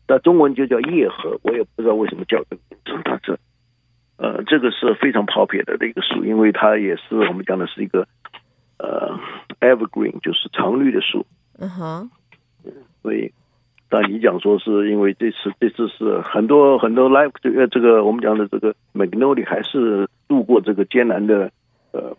[0.07, 3.01] 那中文就叫叶荷，我也不知道为什么叫这个名字。
[3.03, 3.37] 它这，
[4.15, 8.07] 呃，这个是非常 popular 的一个树，因为它也是我们讲的是一个
[8.77, 9.19] 呃
[9.59, 11.25] evergreen，就是常绿的树。
[11.57, 12.09] 嗯哼，
[13.01, 13.33] 所以。
[13.89, 21.51] 但你讲说是因为这次这次是很多很多 live 这个这个我们讲的这个 Magnolia 还是度过这个艰难的
[21.91, 22.17] 呃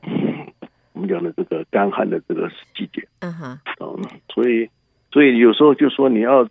[0.93, 4.03] 我们讲的这个干旱的这个季节，嗯哼，嗯，
[4.33, 4.69] 所以
[5.11, 6.49] 所以有时候就说你要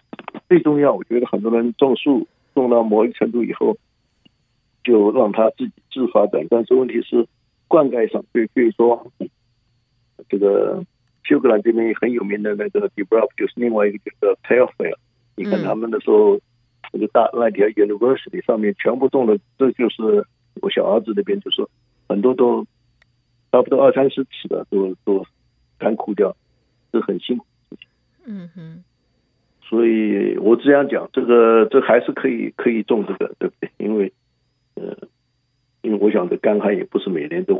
[0.49, 3.78] 最重要，我觉得很多人种树种到某一程度以后，
[4.84, 7.25] 就让它自己自发展，但是问题是
[7.67, 9.12] 灌溉上，对，比如说
[10.30, 10.84] 这个。
[11.28, 14.97] 休格兰这边很有名的那个 Dubrow 就是另外一个叫做 Tailfield，
[15.36, 16.39] 你看他们那时候，
[16.93, 20.26] 那个大那条 University 上面全部种的，这就是
[20.62, 21.65] 我小儿子那边，就是
[22.08, 22.65] 很多都
[23.52, 25.26] 差不多二三十尺的都都
[25.78, 26.36] 干枯掉，
[26.91, 27.45] 这很辛苦。
[28.26, 28.84] 嗯哼，
[29.62, 33.69] 所以我只想讲，这个这还是可以可以种这个，对不对？
[33.78, 34.12] 因为
[34.76, 34.98] 呃，
[35.82, 37.56] 因为我想这干旱也不是每年都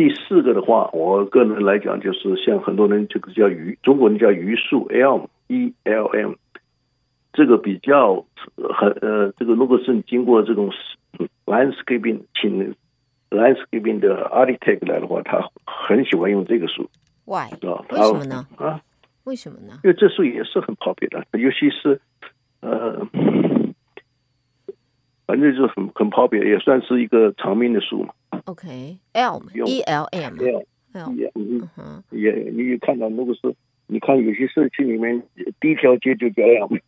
[0.00, 6.32] 第四个的话，我个人来讲，就是像很多人这个叫榆，中国人叫榆树 elm E L M，
[7.34, 8.24] 这个比较
[8.56, 10.70] 很呃，这个如果是你经过这种
[11.44, 12.74] landscaping 请
[13.28, 16.88] landscaping 的 architect 来的话，他很喜欢用这个树。
[17.26, 17.50] Why？
[17.90, 18.46] 为什么呢？
[18.56, 18.80] 啊？
[19.24, 19.80] 为什么呢？
[19.84, 22.00] 因为这树也是很 popular 的，尤其是
[22.62, 23.06] 呃，
[25.30, 28.12] 反正就是很很 popular，也算是一个长命的树嘛。
[28.46, 30.34] OK，elm，E L M，
[30.92, 33.54] 嗯哼，也你看到，如果是
[33.86, 35.22] 你看有些社区里面
[35.60, 36.80] 第一条街就叫 elm，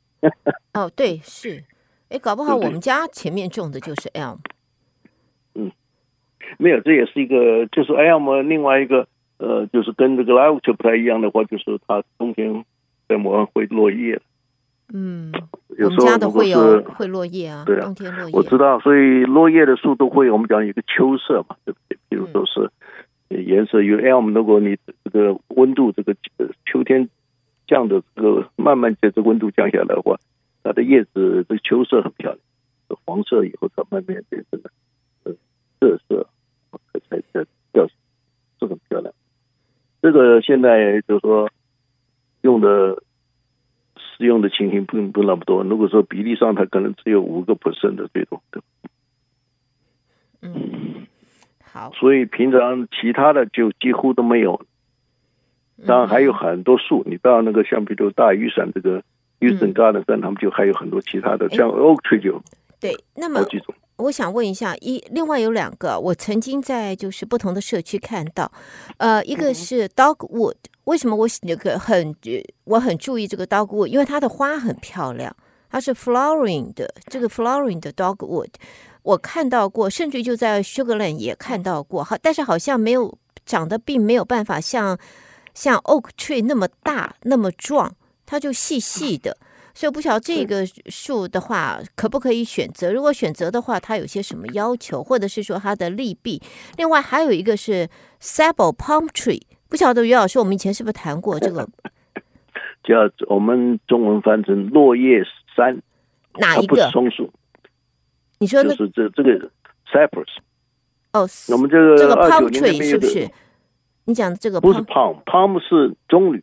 [0.75, 1.63] 哦，对，是，
[2.09, 4.39] 哎，搞不好我们家前面种的就是 elm。
[5.55, 5.71] 嗯，
[6.59, 12.65] 没有，这也是一个，就是 elm 另外一个，呃，就是跟这个 live 不太一样的话，就是它冬天
[13.07, 14.21] 在某安会落叶。
[14.95, 15.33] 嗯，
[15.79, 18.37] 有时候我们家的会有会落叶啊，对啊，冬天落叶。
[18.37, 21.99] 我知道，所以落叶的树都会，我们讲一个秋色嘛，对不对？
[22.11, 22.71] 比如说是
[23.43, 26.15] 颜色有 elm，如果你这个温度这个
[26.67, 27.09] 秋天
[27.67, 30.19] 降的这个慢慢在这温度降下来的话，
[30.63, 34.71] 它的叶子这个秋色很漂亮，黄色以后它慢慢变成了
[35.81, 36.29] 褐色，
[37.09, 39.15] 才才掉是很漂亮。
[40.03, 41.49] 这个现在就是说
[42.43, 43.03] 用的。
[44.23, 45.65] 使用的情形不不那么多。
[45.65, 48.63] 如果说比例上，它可能只有五个 percent 的最多的。
[50.43, 51.09] 嗯，
[51.65, 51.91] 好。
[51.93, 54.65] 所以平常其他的就几乎都没有。
[55.85, 59.03] 当然还有很多树，你到那个像比如大雨伞这个
[59.41, 62.41] Houston Garden 上，他们就还有很多其他的，像 Oak Tree 就
[62.81, 62.97] 对。
[63.17, 63.43] 那么
[63.97, 68.51] 我想问一下，一另外有两个，我曾经在就是不同的社区看到，
[68.97, 70.57] 呃，一个是 Dogwood。
[70.85, 72.13] 为什么我那个很
[72.65, 73.87] 我很注意这个 dogwood？
[73.87, 75.35] 因为它的花很漂亮，
[75.71, 76.93] 它是 flowering 的。
[77.07, 78.49] 这个 flowering 的 dogwood
[79.05, 82.03] 我看到过，甚至就在 Sugarland 也看到过。
[82.03, 84.99] 好，但是好像没有长得，并没有办法像
[85.55, 87.95] 像 oak tree 那么大那么壮，
[88.27, 89.37] 它就细细的。
[89.75, 92.93] 所以我不晓得这个树的话可不可以选择？
[92.93, 96.41] 如果选择的话，它有些什么要求，或者是说它的利弊？
[96.77, 97.89] 另外还有一个是
[98.21, 99.43] sabal palm tree。
[99.69, 101.67] 不晓得于老师，我们以前是不是谈过这个？
[102.85, 102.97] 叫
[103.29, 105.23] 我们中文翻成落叶
[105.57, 105.81] 杉，
[106.35, 106.91] 哪一个？
[106.91, 107.31] 松树。
[108.39, 109.51] 你说就是这这个
[109.87, 110.27] cypress。
[111.13, 113.31] 哦，我们这个这个 palm tree 是不是？
[114.05, 116.43] 你讲的这个不是 palm，palm 是棕榈。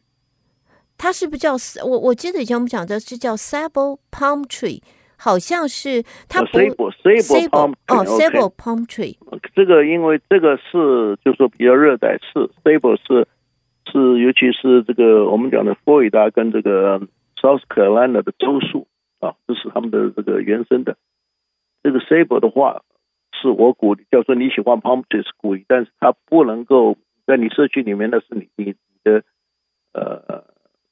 [0.99, 1.55] 它是不是叫？
[1.83, 4.83] 我我记得以前我们讲的是叫 sable palm tree。
[5.21, 9.17] 好像是它不 palm 哦 sabal palm tree，
[9.53, 13.27] 这个因为这个是就是说比较热带，是 sable 是
[13.91, 17.01] 是尤其是这个我们讲的佛罗里达跟这个
[17.35, 18.87] South Carolina 的州树
[19.19, 20.95] 啊，这是他们的这个原生的。
[21.83, 22.83] 这个 sable 的话，
[23.41, 26.95] 是我鼓励，叫做你喜欢 palm tree 是鼓励，但是它不能够
[27.27, 29.21] 在你社区里面，那是你你的
[29.91, 30.45] 呃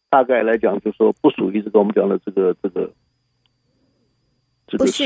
[0.10, 2.92] 大概来讲，就是说不属于这个我们讲的这个这个。
[4.78, 5.06] 不是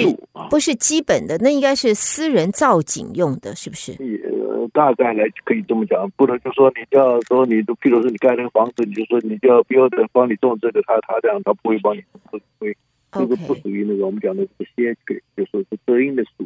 [0.49, 3.91] 不是基本的，那应该是私人造景用的，是不是？
[3.93, 12.75] 呃，大概来可以这么讲，不能就说你要说你，譬如说你盖那个房子，你就说你叫 builder 帮你种这个，他他这样他不会帮你种，不会，
[13.11, 14.97] 这个不属于那个我们讲的这个些，
[15.37, 16.43] 就说是遮阴的树。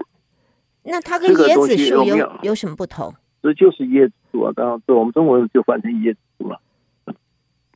[0.84, 3.16] 那它跟椰子树有有什么不同？
[3.42, 6.60] 这就是椰子树啊，当然这我们中国人就换成椰子树了。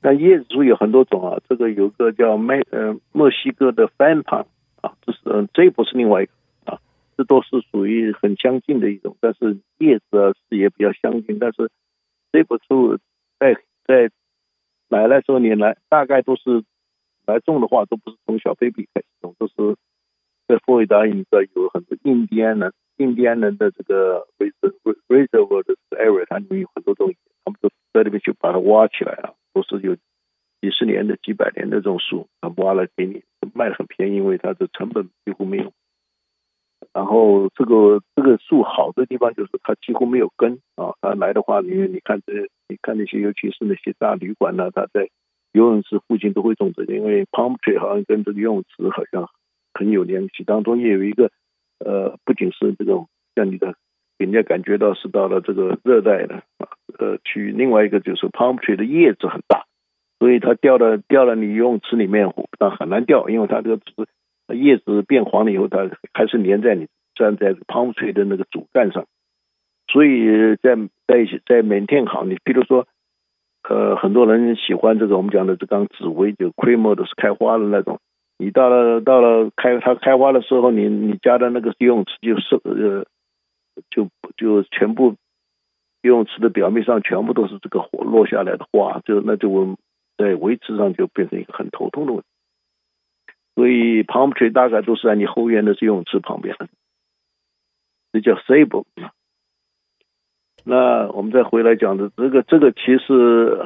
[0.02, 4.46] 但椰子树有很多种啊，这个有个叫麦呃墨西哥的 fan palm。
[4.82, 5.20] 啊，这是，
[5.54, 6.32] 这不是另外一个
[6.64, 6.80] 啊，
[7.18, 11.70] 这都是属于很相近的一种，但是叶子啊是也比较相近，但是
[12.32, 12.98] 这棵树
[13.38, 14.10] 在在
[14.88, 16.64] 买来时候你来大概都是
[17.26, 19.76] 来种的话，都不是从小 baby 开始种，都是
[20.48, 24.26] 在佛罗里达一个有很多印第安人，印第安人的这个
[25.10, 29.96] reservoir 的 area，它里面有很多东西，他们都在那边就把它挖起来了，都是有。
[30.62, 35.72] 几十年的、几百年的这种树，他挖了给你卖的很便宜，因为它的成本几乎没有。
[36.92, 45.08] 然后这个这个树好的地方就是它几乎没有根啊，它来的话，因为你看这你看那些，尤其是那些大旅馆呢，它在
[45.54, 49.30] 游泳池附近都会种植，因为 palm tree 好像跟这个游泳池好像
[49.74, 51.32] 很有联系，当中也有一个
[51.80, 53.76] 呃，不仅是这种像你的，
[54.18, 59.66] 给人家感觉到是到了这个热带的啊呃区域，另外一个就是 palm tree 的叶子很大。
[60.20, 69.06] 所以它掉了掉了，你游泳池里面，但很难掉，因为它这个叶子变黄了以后，它还是粘在你粘在 palm tree 的那个主干上。
[69.92, 70.76] 所以在
[71.08, 72.86] 在在 maintain 好，你比如说，
[73.68, 78.00] 呃，很多人喜欢这个我们讲的这刚紫薇，就 cream 都是开花的那种。
[78.38, 83.06] 你到了到了开它开花的时候，你你家的那个游泳池就是呃，
[83.90, 85.16] 就就全部
[86.02, 89.78] 游泳池的表面上全部都是这个落落下来的花，就那就我。
[90.20, 92.28] 在维持上就变成一个很头痛的问题，
[93.56, 96.58] 所以 palm tree 大概都是在你后院的游泳池旁边，
[98.12, 98.84] 这叫 sable。
[100.66, 103.66] 那我们再回来讲的这个，这个其实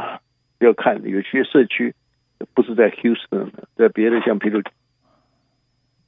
[0.60, 1.96] 要看有些社区
[2.54, 4.62] 不是在 Houston，在别的像比如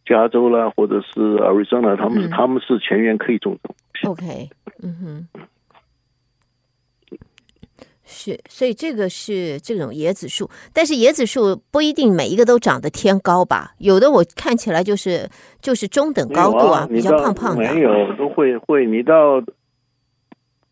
[0.06, 3.76] 加州啦，或者是 Arizona，他们他们是全员可以种种。
[4.12, 4.48] OK，
[4.84, 4.94] 嗯
[5.34, 5.48] 哼。
[8.06, 13.72] 是，所以这个是这种椰子树，但是椰子树不一定每一个都长得天高吧？
[13.80, 15.28] 有的我看起来就是
[15.60, 17.74] 就是中等高度啊，比较胖胖的。
[17.74, 19.42] 没有，都会会，你到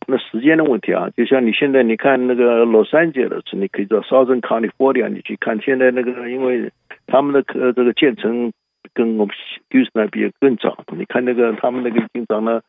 [0.06, 6.72] 那时间的问题啊，就像你现在你看那个洛杉矶的是，你可以到 Southern California 你去看，现在那个因为
[7.08, 8.54] 他们的呃这个建成
[8.94, 9.36] 跟我们
[9.72, 12.62] Houston 那比更早，你看那个他们那个已经长了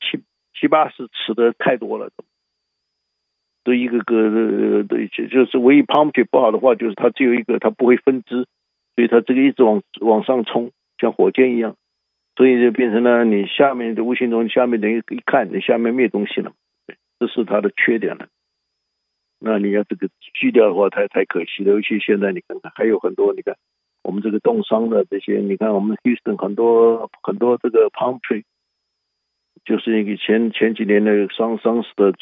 [0.00, 0.22] 七
[0.60, 2.10] 七八十尺的太多了。
[3.64, 8.46] 都一个个的，对，就就是唯一 pump 不好的话，就是它只有一个，它不会分支，
[8.94, 11.74] 所以它这个一直往往上冲，像火箭一样，
[12.36, 16.52] 所以就变成了你下面的无形中下面等于一看，你下面没东西了，
[16.86, 18.28] 对，这是它的缺点了。
[19.40, 21.72] 那你要这个锯掉的话，太太可惜了。
[21.72, 23.56] 尤其现在你看看，还有很多，你看
[24.02, 28.44] 我们这个冻伤的这些，你看我们 Houston 很多很多这个 palm tree，
[29.64, 32.12] 就是一个前前几年那个伤伤死的。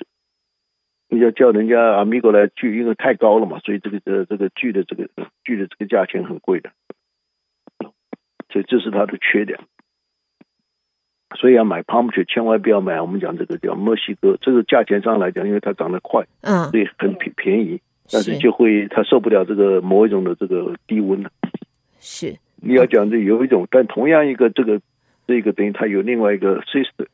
[1.13, 5.07] 你要叫人家阿米哥来锯，因为太高了嘛，所以这个这这个锯的这个
[5.45, 6.71] 锯的这个价钱很贵的，
[8.49, 9.61] 所以这是它的缺点。
[11.37, 21.23] 所以要买 palm tree 千万不要买，我们讲这个叫墨西哥，这个价钱上来讲，因为它长得快，嗯，所以很便便宜，但是就会它受不了这个某一种的这个低温。
[22.01, 24.81] 是，你要讲这有一种，但同样一个这个
[25.27, 27.07] 这个等于它有另外一个 sister，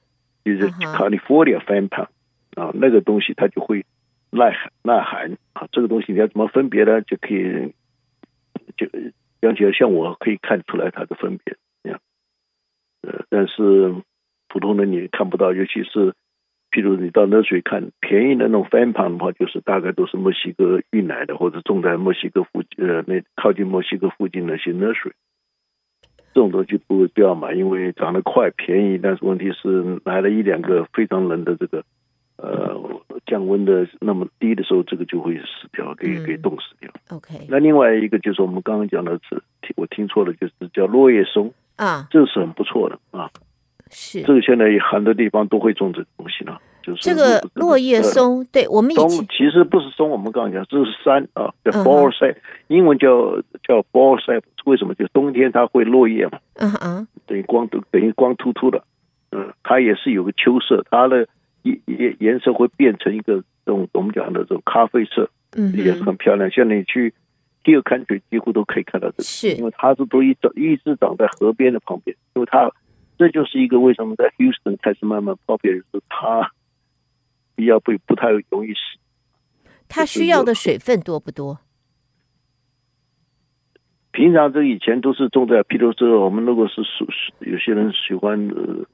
[0.45, 2.07] 就是 California fan palm。
[2.55, 3.85] 啊，那个东西它就会
[4.31, 7.01] 耐寒耐寒啊，这个东西你要怎么分别呢？
[7.03, 7.73] 就可以
[8.77, 8.87] 就
[9.41, 12.01] 讲起来，像我可以看出来它的分别，这样。
[13.03, 13.95] 呃，但是
[14.49, 16.15] 普通人你看不到，尤其是
[16.71, 25.13] 譬如你到那水看便宜的那种翻盘的话，就是大概都是墨西哥运来的，或者种在墨西哥附近呃那靠近墨西哥附近那些那水，
[26.35, 31.85] 这种东西不不要买，因为长得快便宜，但是问题是来了一两个非常冷的这个。
[32.41, 32.81] 呃，
[33.27, 36.89] 降温的那么低的时候，这个就会死掉，给给冻死掉。
[37.11, 37.35] 嗯、OK。
[37.49, 39.43] 那另外一个就是我们刚刚讲的是，
[39.75, 43.29] 我听错了，就是叫落叶松啊，这是很不错的啊。
[43.91, 44.23] 是。
[44.23, 48.45] 这个现在很多地方都会种这个东西了，就是这个落叶松。
[48.53, 52.37] 对我们以前其实不是松，我们刚刚讲这是山啊，叫 bonsai，
[52.69, 54.95] 英文叫叫 bonsai，为什么？
[54.95, 56.39] 就冬天它会落叶嘛。
[56.55, 57.09] 嗯嗯。
[57.27, 58.85] 等于光都等于光秃秃的，
[59.33, 61.27] 嗯，它也是有个秋色，它的。
[61.87, 66.51] 颜颜色会变成一个这种我们讲的这种咖啡色，嗯，也是很漂亮。
[66.51, 67.13] 像你去
[67.65, 72.71] Hill Country 几乎都可以看到这个，是因为它是都一长一直长在河边的旁边，因为它
[73.17, 76.53] 这就是一个为什么在 Houston 开始慢慢方便，是它
[77.55, 78.99] 比较不不太容易死。
[79.89, 81.59] 它需要的水分多不多？
[84.13, 87.07] 平常这以前都是种在，譬如说我们如果是属
[87.41, 88.87] 有些人喜欢呃。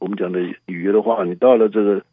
[0.00, 2.04] 我们讲的鱼的话，你到了这个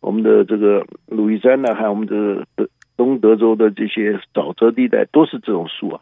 [0.00, 6.00] 我们的这个路易斯安那，还有我们这个德东德州的这些沼泽地带，都是这种树啊。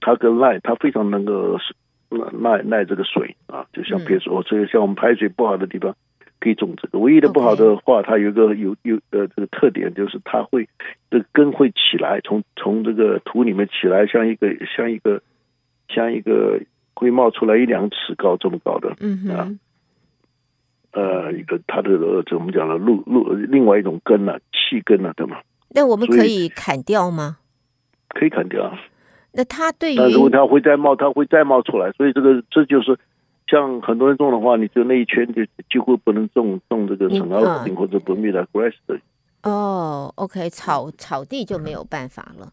[0.00, 1.58] 它跟耐，它非常能够
[2.10, 3.66] 耐耐这个水啊。
[3.72, 5.94] 就像比如说，所以像我们排水不好的地方，
[6.40, 6.98] 可以种这个。
[6.98, 10.68] 唯一的不好的话，它有一个有有呃这个特点，就是它会
[11.10, 15.22] 这个根会起来，从从这个土里面起来，像一个像一个
[15.88, 16.60] 像一个
[16.94, 19.48] 会冒出来一两尺高这么高的，嗯啊。
[20.94, 21.90] 呃，一个它的
[22.24, 25.38] 这我们讲呢路路另外一种根呢、啊，气根呢、啊，对吗？
[25.70, 27.38] 那我们可以砍掉吗？
[28.08, 28.72] 可以砍掉。
[29.32, 32.96] 那它对于，那如果它会再冒，它会再冒出来，所以这个这就是
[33.48, 38.96] 像很多人种的话，你就那一圈就几乎不能种种这个圣奥斯汀或者伯米的 grass 的。
[39.42, 42.52] 哦，OK，草草地就没有办法了。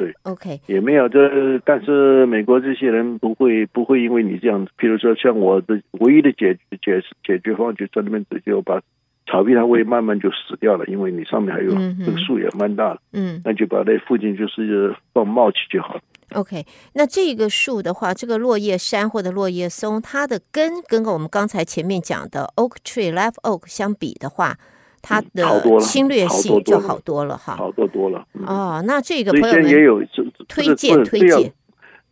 [0.00, 8.80] 对，OK，也没有这，但是美国这些人不会不会因为你这样，比如说像我的唯一的解解解决方案，就在那边直接把
[9.26, 11.70] 草皮它会慢慢就死掉了，因为你上面还有
[12.02, 16.00] 这个树也蛮大的，嗯，那就把那附近就是放茂起就好了。
[16.32, 24.56] OK，那这个树的话，这个落叶杉或者落叶松，它的根跟我们刚才前面讲的 Oak Tree Live Oak 相比的话。
[25.02, 28.26] 它的侵略性就好多了哈，好多多了。
[28.46, 30.02] 哦，那这个朋友们也有
[30.48, 31.52] 推荐推荐，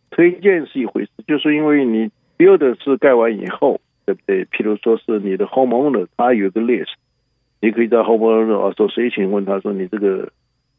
[0.09, 4.45] 推荐是一回事，就是因为你 build 是盖完以后，对不对？
[4.45, 6.93] 譬如说是你的 homeowner，他有个 list，
[7.61, 10.31] 你可以在 homeowner 啊说谁请问他说你这个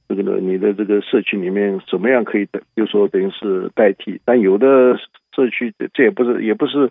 [0.08, 4.20] 这个呢，你的这个社区里面怎么样可以等，就说等于是代替。
[4.24, 4.96] 但有的
[5.34, 6.90] 社区这也不是也不是。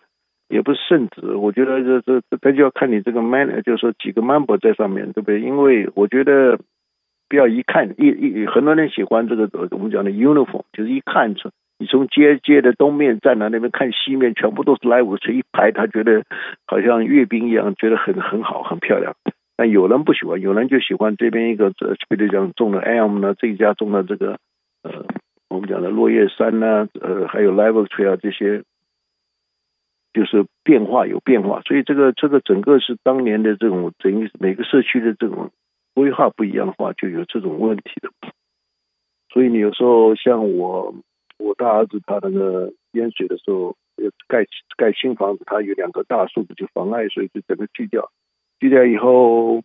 [0.50, 5.40] 也不是圣旨，我觉得这这这就要看你这个 man，就是说几个 member 在上面，对不对？
[5.40, 6.60] 因为我觉得
[7.30, 16.24] 不要一看一一很多人喜欢这个我们讲的 uniform，就是一看出你从街街的东面站到那边看西面，全部都是来五车一排，他觉得
[16.66, 19.16] 好像阅兵一样，觉得很很好很漂亮。
[19.56, 24.38] 但有人不喜欢，有人就喜欢这边一个，这比如讲种了 elm 呢，这一家种了这个
[24.84, 25.06] 呃，
[25.50, 28.64] 我们讲的落叶山呢，呃，还有 live tree 啊这些，
[30.20, 35.50] 就是变化有变化，所以这个这个整个是当年的这种等于每个社区的这种
[35.94, 38.10] 规划不一样的话，就有这种问题的。
[39.32, 40.94] 所以你有时候像我，
[41.38, 43.78] 我大儿子他那个淹水的时候，
[44.28, 44.46] 盖
[44.76, 48.12] 盖新房子，他有两棵大树就妨碍，所以就整个锯掉。
[48.60, 49.64] 锯掉以后，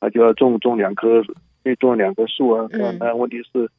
[0.00, 1.22] 他就要种种两棵，
[1.62, 2.66] 可以种两棵树啊。
[2.72, 2.98] 嗯。
[2.98, 3.70] 但问题是，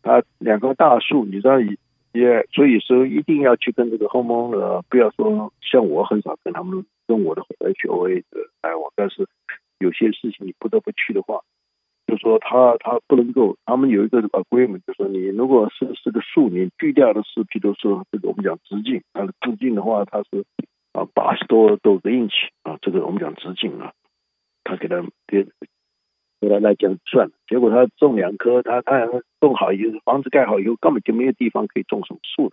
[0.00, 1.76] 他两棵大树，你知道也
[2.16, 9.26] 也，所以说一定要去跟这个 homeowner，不要说像我很少跟他们跟我的 HOA 的来往，但是
[9.78, 11.40] 有些事情你不得不去的话，
[12.06, 20.44] 就说他他不能够，他们有一个这个规模就说你如果是是个树，你锯掉的是，比如说这个我们讲直径，它的直径的话，它是。
[20.96, 23.92] 啊，八十多多个英尺啊，这个我们讲直径啊，
[24.64, 25.46] 他给他给
[26.46, 29.04] 给他来讲算了，结果他种两棵，他他
[29.40, 32.52] 种好以后，房子盖好以后，根本就没有地方可以种什么树了，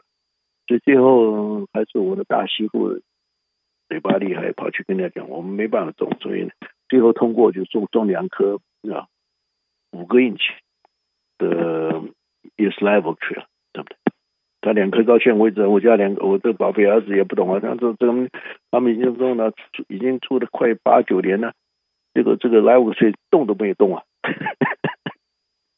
[0.67, 2.99] 所以最后还是我的大媳妇
[3.87, 6.49] 嘴巴厉害，跑去跟他讲，我们没办法种，所以
[6.89, 8.59] 最后通过就种种两棵
[8.91, 9.05] 啊，
[9.91, 10.53] 五个英尺
[11.37, 12.01] 的
[12.57, 13.97] is Live Tree 了，对不对？
[14.61, 17.59] 他两棵到现在为止，我家两个，我这宝贝儿子也不懂啊。
[17.59, 18.29] 他说这个
[18.71, 19.51] 他们已经种了，
[19.89, 21.53] 已经住了快八九年了，
[22.13, 24.03] 这个这个来五岁动都没有动啊，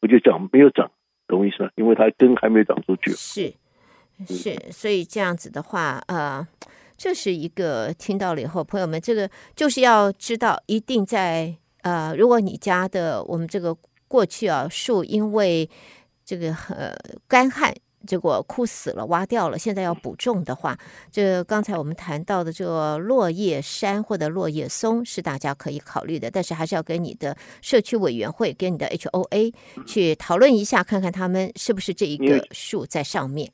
[0.01, 0.91] 我就讲没有长，
[1.27, 1.69] 懂我意思吗？
[1.75, 3.11] 因为它根还没有长出去。
[3.11, 3.53] 是
[4.27, 6.45] 是，所以这样子的话，呃，
[6.97, 13.75] 这是一个听到了以后，朋友们，这个就是要知道，一定在呃，如果你家的我们这个
[14.07, 15.69] 过去啊树因为
[16.23, 16.93] 这个呃
[17.27, 17.73] 干旱。
[18.05, 19.57] 结果枯死了，挖掉了。
[19.57, 20.77] 现在要补种的话，
[21.11, 29.53] 这刚才我们谈到的这个落叶杉或者落叶松是大家可以考虑的，但是还是要跟你的社区委员会、跟你的 HOA
[29.85, 33.51] 去讨论一下，看看他们是不是这一个树在上面。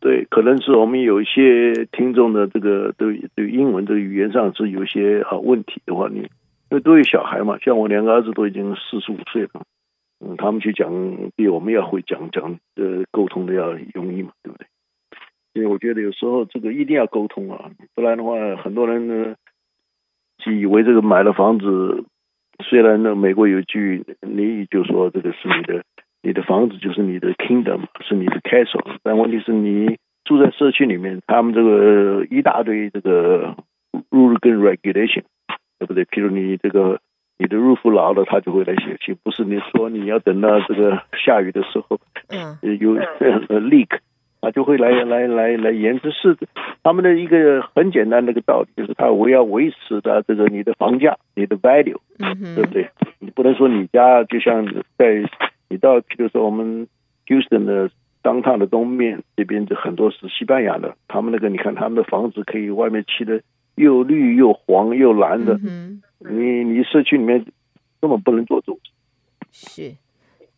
[0.00, 6.28] 对，可能是我们有一些听众的这个对对英文的语言上是有些啊问题的话，你因
[6.70, 9.62] 为都有小孩嘛，像我两个儿子都已经四十五岁了。
[10.24, 10.88] 嗯，他们去讲
[11.34, 14.66] 比我们要会讲讲的沟通的要容易嘛，对不对？
[15.54, 19.34] 因为我觉得有时候这个一定要沟通啊，不然的话，很多人呢，
[20.38, 22.04] 就以为这个买了房子，
[22.64, 25.82] 虽然呢，美国有句俚语就说这个是你的，
[26.22, 33.56] 你的房子就是你的 kingdom，是你的 castle，但问题是你住在社区里面，他们这个一大堆这个
[34.10, 35.24] rule 跟 regulation，
[35.80, 36.04] 对不对？
[36.04, 37.00] 譬如你这个。
[37.38, 39.16] 你的 roof 老了，他就会来写信。
[39.22, 42.94] 不是你说你要等到这个下雨的时候，嗯，有
[43.60, 43.98] leak，
[44.40, 46.36] 他就会来来来来延迟是
[46.82, 52.88] 他们的一个很简单的一个道理，就是他我要维持的这个你的房价，你的 value，嗯，对不对？
[53.18, 54.64] 你不能说你家就像
[54.96, 55.24] 在
[55.68, 56.86] 你到，比如说我们
[57.26, 57.90] Houston 的
[58.22, 63.40] downtown 的东面这边，就很多是西班牙的，他们那个你看他们的房子可以外面漆的
[63.74, 65.54] 又绿又黄又蓝的。
[65.64, 67.44] 嗯你你社区里面
[68.00, 68.78] 根本不能做这种
[69.50, 69.96] 事，是，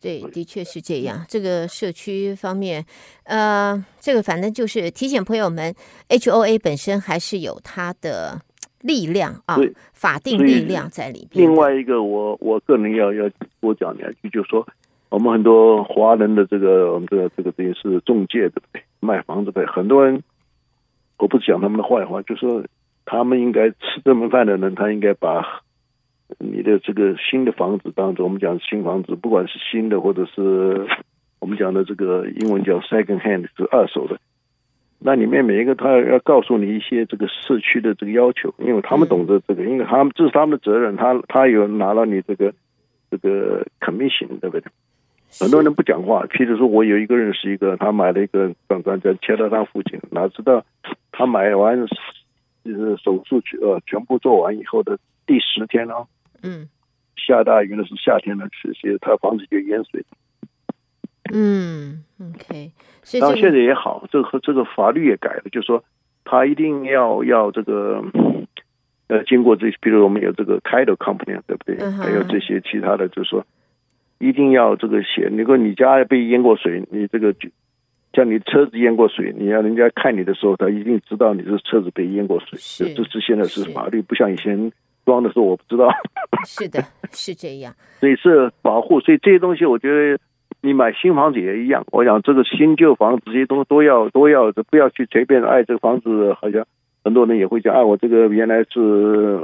[0.01, 1.25] 对，的确是这样。
[1.29, 2.85] 这个社区方面，
[3.25, 5.75] 呃，这个反正就是提醒朋友们
[6.09, 8.41] ，HOA 本身还是有它的
[8.81, 9.59] 力量啊，
[9.93, 11.47] 法定力量在里边。
[11.47, 14.67] 另外一个我，我我个人要要多讲两句，就是说，
[15.09, 18.63] 我们很多华人的这个我们这个这个等于是中介的，
[19.01, 20.23] 卖房子的很多人，
[21.19, 22.65] 我不是讲他们的坏话，就是说。
[23.07, 25.63] 他们应该吃这门饭的人，他应该把
[26.39, 30.87] 你的这个新的房子当做我们讲新房子，不管是新的或者是
[31.39, 34.19] 我们讲的这个英文叫 second hand 是二手的，
[34.99, 42.55] 那里面每一个他要告诉你一些这个社区的这个要求，因为他们懂得这个，因为他们这是他们的责任，他他有拿了你这个
[43.11, 44.63] 这个 commission，对不对？
[45.39, 50.65] 很多人不讲话，譬如说我有一个认识一个，他买了一个房子在切到他父亲，哪知道
[51.13, 51.87] 他买完。
[52.65, 55.95] 就是手术去呃全部做完以后的第十天呢，
[56.43, 56.69] 嗯，
[57.17, 60.05] 下大雨的是夏天的，其实他房子就淹水。
[61.33, 65.85] 嗯，OK，所以到现在也好，这个这个法律也改了，就是说
[66.25, 68.03] 他一定要要这个
[69.09, 71.77] 呃经过这，比如我们有这个 title company 对不对？
[71.81, 73.47] 嗯、还有这些其他的，就是说
[74.19, 77.49] 一定要这个写，如果你家被淹过水，你这个就。
[78.15, 82.59] 像你车子淹过水，你要人家看你的时候，他一定知道你这车子被淹过水。
[82.59, 84.71] 是，这是现在是法律，不像以前
[85.05, 85.89] 装的时候我不知道。
[86.47, 87.75] 是的，是这样。
[88.01, 90.19] 所以是保护，所以这些东西，我觉得
[90.61, 91.85] 你买新房子也一样。
[91.91, 96.33] 我想这个新旧房子这些东西都要都要，不要去随便爱这个房子。
[96.35, 96.65] 好像
[97.03, 99.41] 很多人也会讲，啊，我这个原来是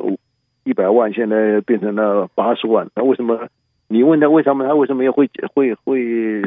[0.64, 3.48] 一百万，现在变成了八十万，那为什么？
[3.88, 4.64] 你问他为什么？
[4.64, 6.42] 他为什么要会会会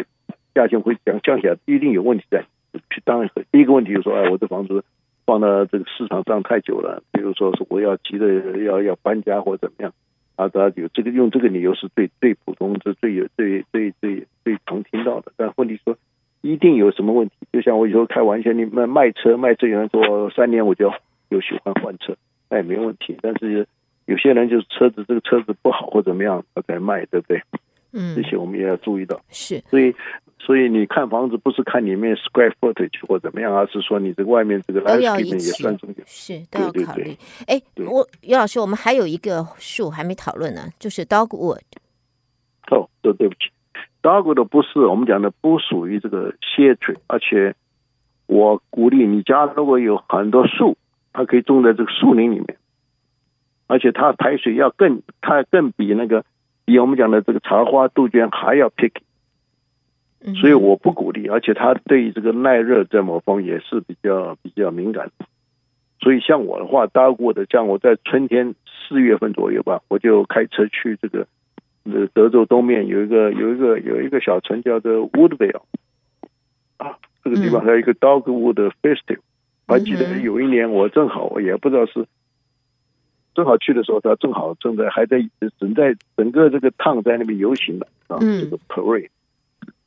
[0.54, 1.58] 价钱会降降下来？
[1.66, 2.46] 一定有问题在。
[3.06, 4.84] 当然，第一个问题就是说，哎，我这房子
[5.26, 9.94] 放到这个市场上太久了，比如说是我要急着要要搬家或怎么样，
[10.36, 15.32] 啊，他有这个用这个理由是最最普通，是最有最最最最常听到的。
[15.38, 15.96] 但问题说，
[16.42, 17.36] 一定有什么问题？
[17.52, 20.92] 就像我有时候开玩笑，你卖卖车卖车，有人说三年我就
[21.30, 22.16] 有喜欢换车，
[22.50, 23.16] 那也没问题。
[23.22, 23.68] 但是
[24.06, 27.42] 有些人就是车子这个车子不好或怎么样，他才卖，对不对？
[27.94, 29.20] 嗯，这些我们也要注意到。
[29.30, 29.96] 是，所以
[30.40, 36.04] 所以你看房子不是看里面 square footage 或怎么样，而是说你这个外面这个 landscape 也算重要。
[36.06, 37.16] 是都要考虑。
[37.48, 41.62] 哎，我于老师，我们还有一个树还没讨论呢，就是 dogwood。
[42.72, 43.52] 哦，对对不起
[44.02, 47.56] ，dogwood 不是我们讲的不属于这个 shade tree，而且
[48.26, 50.76] 我鼓励你家如果有很多树，
[51.12, 52.58] 它可以种在这个树林里面。
[53.68, 56.26] 而且它排水要更，它更比那个
[56.66, 59.02] 比我们讲的这个茶花、杜鹃还要 picky，
[60.40, 61.28] 所以我不鼓励。
[61.28, 65.12] 而且它对这个耐热这某方也是比较比较敏感。
[66.00, 68.56] 所以像我的话，搭过的，像我在春天
[68.88, 71.28] 四月份左右吧，我就开车去这个
[71.84, 75.64] 呃德州东面有一个有一个有一个小城叫做 Woodville
[76.78, 79.20] 啊，这个地方还有一个 Dogwood Festival。
[79.68, 82.06] 我还记得有一年我正好我也不知道是。
[83.34, 85.18] 正好去的时候，他正好正在还在
[85.60, 89.10] 正在整个这个趟在那边游行的啊，这个 parade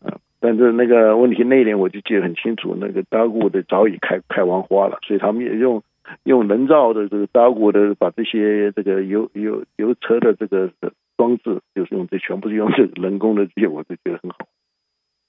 [0.02, 5.82] 啊，但是那个问题那一年我就记得很清楚，那个 Dogwood 早已开开完花了，所以他们也用
[6.24, 10.70] 用人造的这个 Dogwood 的把这些这个油油油车的这个
[11.16, 14.38] 装置，就是用这全部是用这人工的这些，我就觉得很好。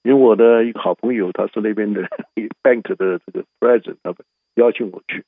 [0.04, 2.02] 因为我的一个好朋友，他是那边的
[2.62, 4.14] bank 的这个 president，他
[4.54, 5.24] 邀请我去。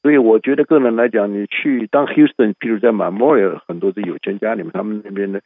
[0.00, 5.42] 所以我觉得个人来讲，你去当 Houston，譬如在 Memorial，很多的有钱家里面，他们那边的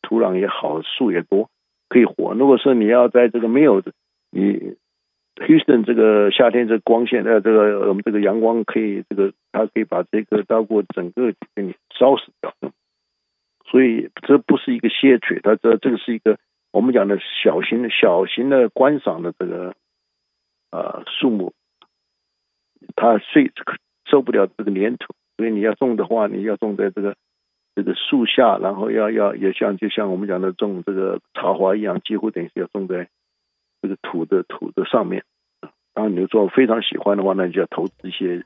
[0.00, 1.50] 土壤也好，树也多，
[1.88, 2.32] 可以活。
[2.34, 3.82] 如果说你要在这个没有
[4.30, 4.76] 你
[5.36, 12.54] Houston 这个夏天这光线，呃，这个我们这个阳光可以这个它可以把这个刀过整个给你烧死掉。
[13.70, 16.38] 所以这不是一个 shade tree，它这这个是一个
[16.72, 19.74] 我们讲的小型的小型的观赏的这个
[20.70, 21.52] 呃树木。
[23.00, 23.50] 它睡
[24.04, 27.16] 受不了这个粘土，所以你要种的话，你要种在这个
[27.74, 33.08] 这个树下，然后要要也像就像我们讲的种这个茶花一样，几乎等于是要种在
[33.80, 35.24] 这个土的土的上面。
[35.94, 38.44] 然后，你说非常喜欢的话，那你就要投资一些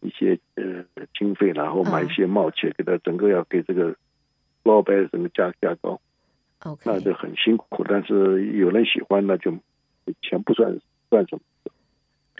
[0.00, 0.84] 一些呃
[1.18, 3.96] 经费，然后买一些冒切，给它整个要给这个
[4.62, 5.98] flower bed 整个加加高。
[6.84, 9.50] 那就很辛苦，但是有人喜欢，那就
[10.20, 10.78] 钱不算
[11.08, 11.42] 算什么。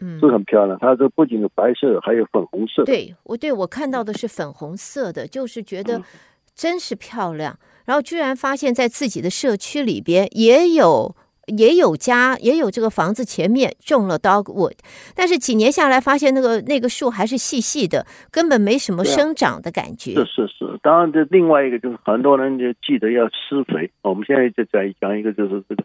[0.00, 0.78] 嗯，是很漂亮。
[0.80, 2.84] 它这不仅有白色，还有粉红色。
[2.84, 6.02] 对，我对我看到的是粉红色的，就是觉得
[6.54, 7.58] 真是漂亮。
[7.84, 11.14] 然后居然发现，在自己的社区里边也有
[11.46, 14.76] 也有家也有这个房子前面种了 dogwood，
[15.14, 20.14] 但是几年下来发现那个那个树还是细细的，根本没什么生长的感觉。
[20.14, 23.90] 是是是，当然这另外一个就是很多人就记得要施肥。
[24.02, 25.84] 我们现在就在讲一个就是这个。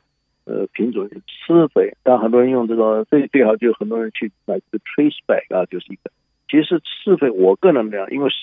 [0.50, 6.10] 呃，品种施肥，但很多人用这个最最好就很多人去买这个 trace bag 啊，就是一个。
[6.50, 8.36] 其实施肥，我个人来讲，因为是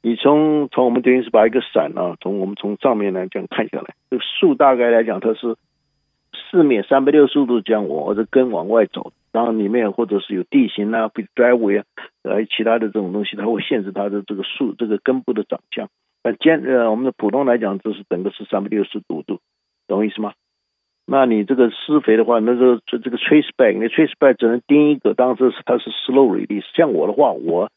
[0.00, 5.56] 你从从我们等于是把一个伞啊，从我们从上面来讲看下来，这个树大概来讲它是
[6.50, 11.84] 四面三百六十度这样往或者根往外走，然后里面或者是有地形啊，被 driveway 啊，
[12.22, 15.90] 呃，其他的这种东西，它会限制它的这个树这个根部的长相。
[16.22, 19.40] 但坚呃，我们的普通来讲，这是整个是三百六十度度，
[19.86, 20.32] 懂我意思吗？
[21.06, 26.64] 那你这个施肥的话，那个这这个 trace bag，你 trace bag 只能盯一个，当时它是 slow release。
[26.74, 27.70] 像我的话，我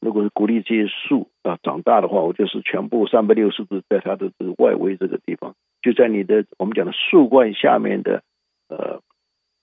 [0.00, 8.22] 如果是鼓励这些树啊长大的话，我就是全部三百六十度在它的这个外围这个地方，就在你的我们讲的树冠下面的
[8.68, 9.00] 呃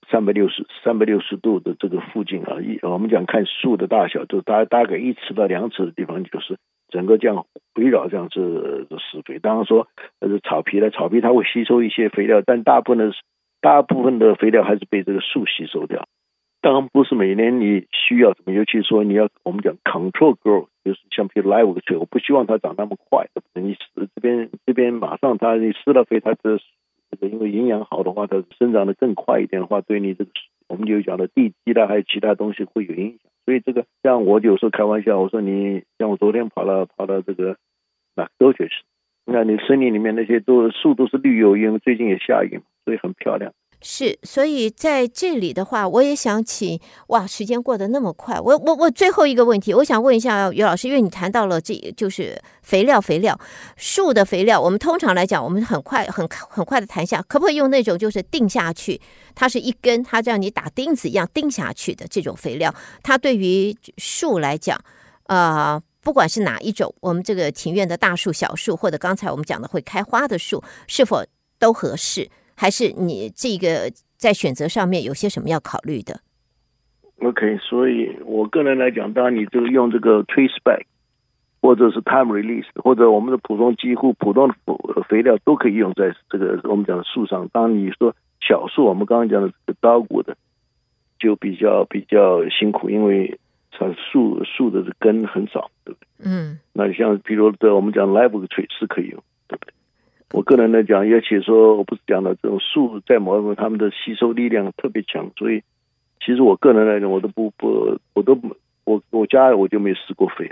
[0.08, 6.56] 三百六十三百六十度的这个附近啊，一我们讲看树的大小，就大大概一尺到两尺的地方就是。
[6.92, 9.88] 整个这样围绕这样子施肥，当然说
[10.20, 13.14] 呃草皮呢草皮它会吸收一些肥料，但大部分的
[13.62, 16.06] 大部分的肥料还是被这个树吸收掉。
[16.60, 23.26] 当然不是每年你需要什么，尤其说你要我们讲 control growth，就是像比如 live oak 我不希望它长那么快。
[23.54, 26.58] 你这边这边马上它你施了肥，它这
[27.10, 30.30] 这个因为营养好的话，它生长得更快一点的话，对你这个
[30.68, 33.31] 我们就讲的地基啦，还有其他东西会有影响。
[33.44, 37.56] 所以这个像我有时候开玩笑，我说你像我昨天跑了跑到这个
[38.14, 38.82] 那都确实，
[39.26, 43.52] 你看你森林里面那些都树都是绿油油，因为最近也下雨，所以很漂亮。
[43.84, 53.36] 是，所以在这里的话，我也想请哇，时间过得那么快，我我我最后一个问题，我想问一下于老师，因为你谈到了这就是肥料，肥料
[53.76, 59.00] 树的肥料，我们通常来讲，我们很快很很快的谈下，可不可以用那种就是钉下去，
[59.34, 62.72] 它是一根，它像你打钉子一样钉下去的这种肥料，
[63.02, 64.80] 它对于树来讲，
[65.26, 71.24] 呃，不管是哪一种，我们这个庭院的大树、小树，或者刚才我们讲的会开花的树，是否
[71.58, 72.30] 都合适？
[72.56, 76.20] 还是你这个在选择上面有些什么要考虑的
[77.20, 80.84] ？OK，所以我个人来讲，当然你这个用这个 trace back，
[81.60, 84.54] 或者是 time release，或者我们的普通几乎普通的
[85.08, 87.48] 肥料都可以用在这个我们讲的树上。
[87.52, 90.36] 当你说小树，我们刚刚讲的这个刀骨的，
[91.18, 93.38] 就比较比较辛苦，因为
[93.70, 96.06] 它树树的根很少，对不对？
[96.24, 96.58] 嗯。
[96.72, 99.22] 那像比如的我们讲 live tree 是可以用？
[100.32, 105.62] 我个人来讲，而且说我不是讲的这种树在某一种他们的吸收力量特别强，所以
[106.20, 108.38] 其实我个人来讲，我都不不，我都
[108.84, 110.50] 我我家我就没施过肥，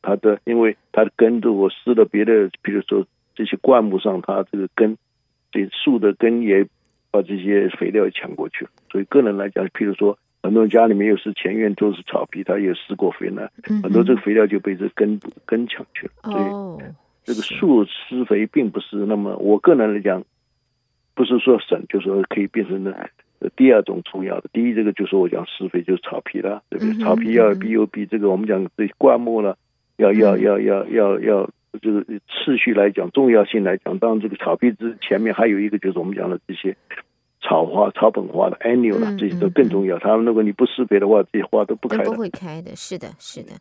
[0.00, 4.96] 它的因为它的根都我施了别的，比如说这些灌木上，它这个根
[5.52, 6.66] 这树的根也
[7.10, 13.48] 把这些肥料抢过去了，所以个人来讲，譬如说很多人家里面又是前院都是草皮，他也施过肥呢，
[13.82, 16.92] 很多这个肥料就被这根根抢去了，所以。
[17.28, 20.24] 这个树施肥并不是那么，我个人来讲，
[21.14, 22.94] 不是说省，就是说可以变成呢
[23.54, 24.48] 第二种重要的。
[24.50, 27.04] 第一，这个就是我讲施肥就是草皮了，对不对？
[27.04, 29.58] 草皮要比有比这个我们讲这灌木了，
[29.98, 31.50] 要要要要要要，
[31.82, 36.74] 就是次序来讲重要性来讲，当然这个草皮之前面还有一个就是我们讲的这些
[37.42, 39.98] 草花、草本花的 annual 了，这些都更重要。
[39.98, 42.74] 他们如果你不施肥的话，这些花都不开的，不会开的。
[42.74, 43.52] 是的，是的。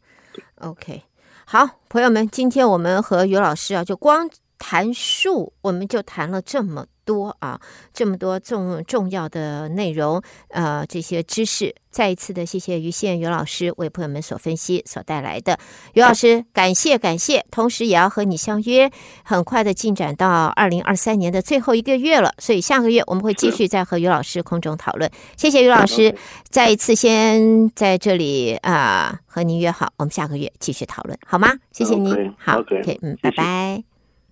[0.62, 1.02] OK。
[1.50, 4.30] 好，朋友们，今天我们和于老师啊，就光
[4.60, 7.58] 谈树，我们就谈了这么多啊，
[7.94, 15.58] 这么多重重要的内容，呃，这些知识，再一次的谢谢于宪于老师为朋友们所分析所带来的。
[15.94, 18.92] 于老师，感谢感谢，同时也要和你相约，
[19.24, 25.10] 很快的进展到二零二三年的最后一个月了，所以下个月我们会继续再和于老师空中讨论。
[25.38, 26.14] 谢谢于老师，
[26.50, 31.54] 再一次先在这里啊、呃、和您约好，我们下个月继续讨论，好吗？
[31.72, 33.84] 谢谢您，好，OK，嗯，拜拜，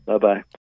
[0.06, 0.46] 拜拜。